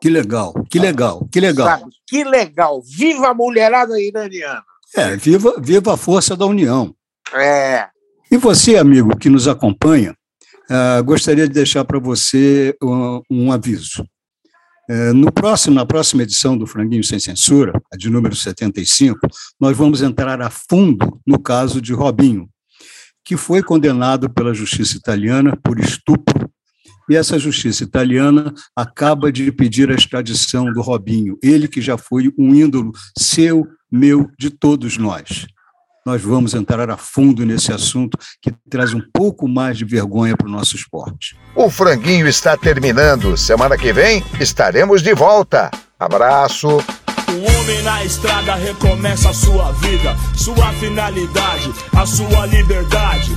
[0.00, 1.66] Que legal, que legal, que legal.
[1.66, 1.90] Sabe?
[2.06, 2.80] Que legal.
[2.82, 4.64] Viva a mulherada iraniana.
[4.94, 6.94] É, viva, viva a força da união.
[7.34, 7.88] É.
[8.30, 10.14] E você, amigo que nos acompanha,
[10.70, 14.04] uh, gostaria de deixar para você um, um aviso.
[14.90, 19.18] É, no próximo, na próxima edição do Franguinho Sem Censura, a de número 75,
[19.60, 22.48] nós vamos entrar a fundo no caso de Robinho,
[23.22, 26.50] que foi condenado pela justiça italiana por estupro,
[27.10, 32.32] e essa justiça italiana acaba de pedir a extradição do Robinho, ele que já foi
[32.38, 35.46] um ídolo seu, meu, de todos nós
[36.08, 40.48] nós vamos entrar a fundo nesse assunto que traz um pouco mais de vergonha para
[40.48, 41.36] o nosso esporte.
[41.54, 43.36] O franguinho está terminando.
[43.36, 45.70] Semana que vem estaremos de volta.
[46.00, 46.68] Abraço.
[47.28, 53.36] Um homem na estrada recomeça a sua vida, sua finalidade, a sua liberdade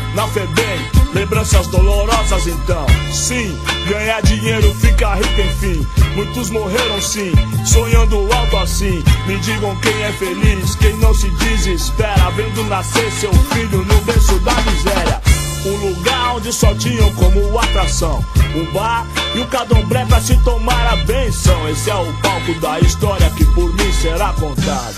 [0.13, 0.91] na FEBEM.
[1.13, 3.57] Lembranças dolorosas então, sim.
[3.87, 5.87] Ganhar dinheiro, ficar rico enfim.
[6.15, 7.31] Muitos morreram sim,
[7.65, 9.03] sonhando alto assim.
[9.27, 12.29] Me digam quem é feliz, quem não se desespera.
[12.35, 15.21] Vendo nascer seu filho no berço da miséria.
[15.65, 19.05] Um lugar onde só tinham como atração o bar
[19.35, 21.69] e o cadombré pra se tomar a benção.
[21.69, 24.95] Esse é o palco da história que por mim será contado.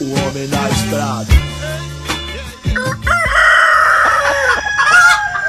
[0.00, 1.26] O homem na estrada.
[3.06, 3.15] Ah,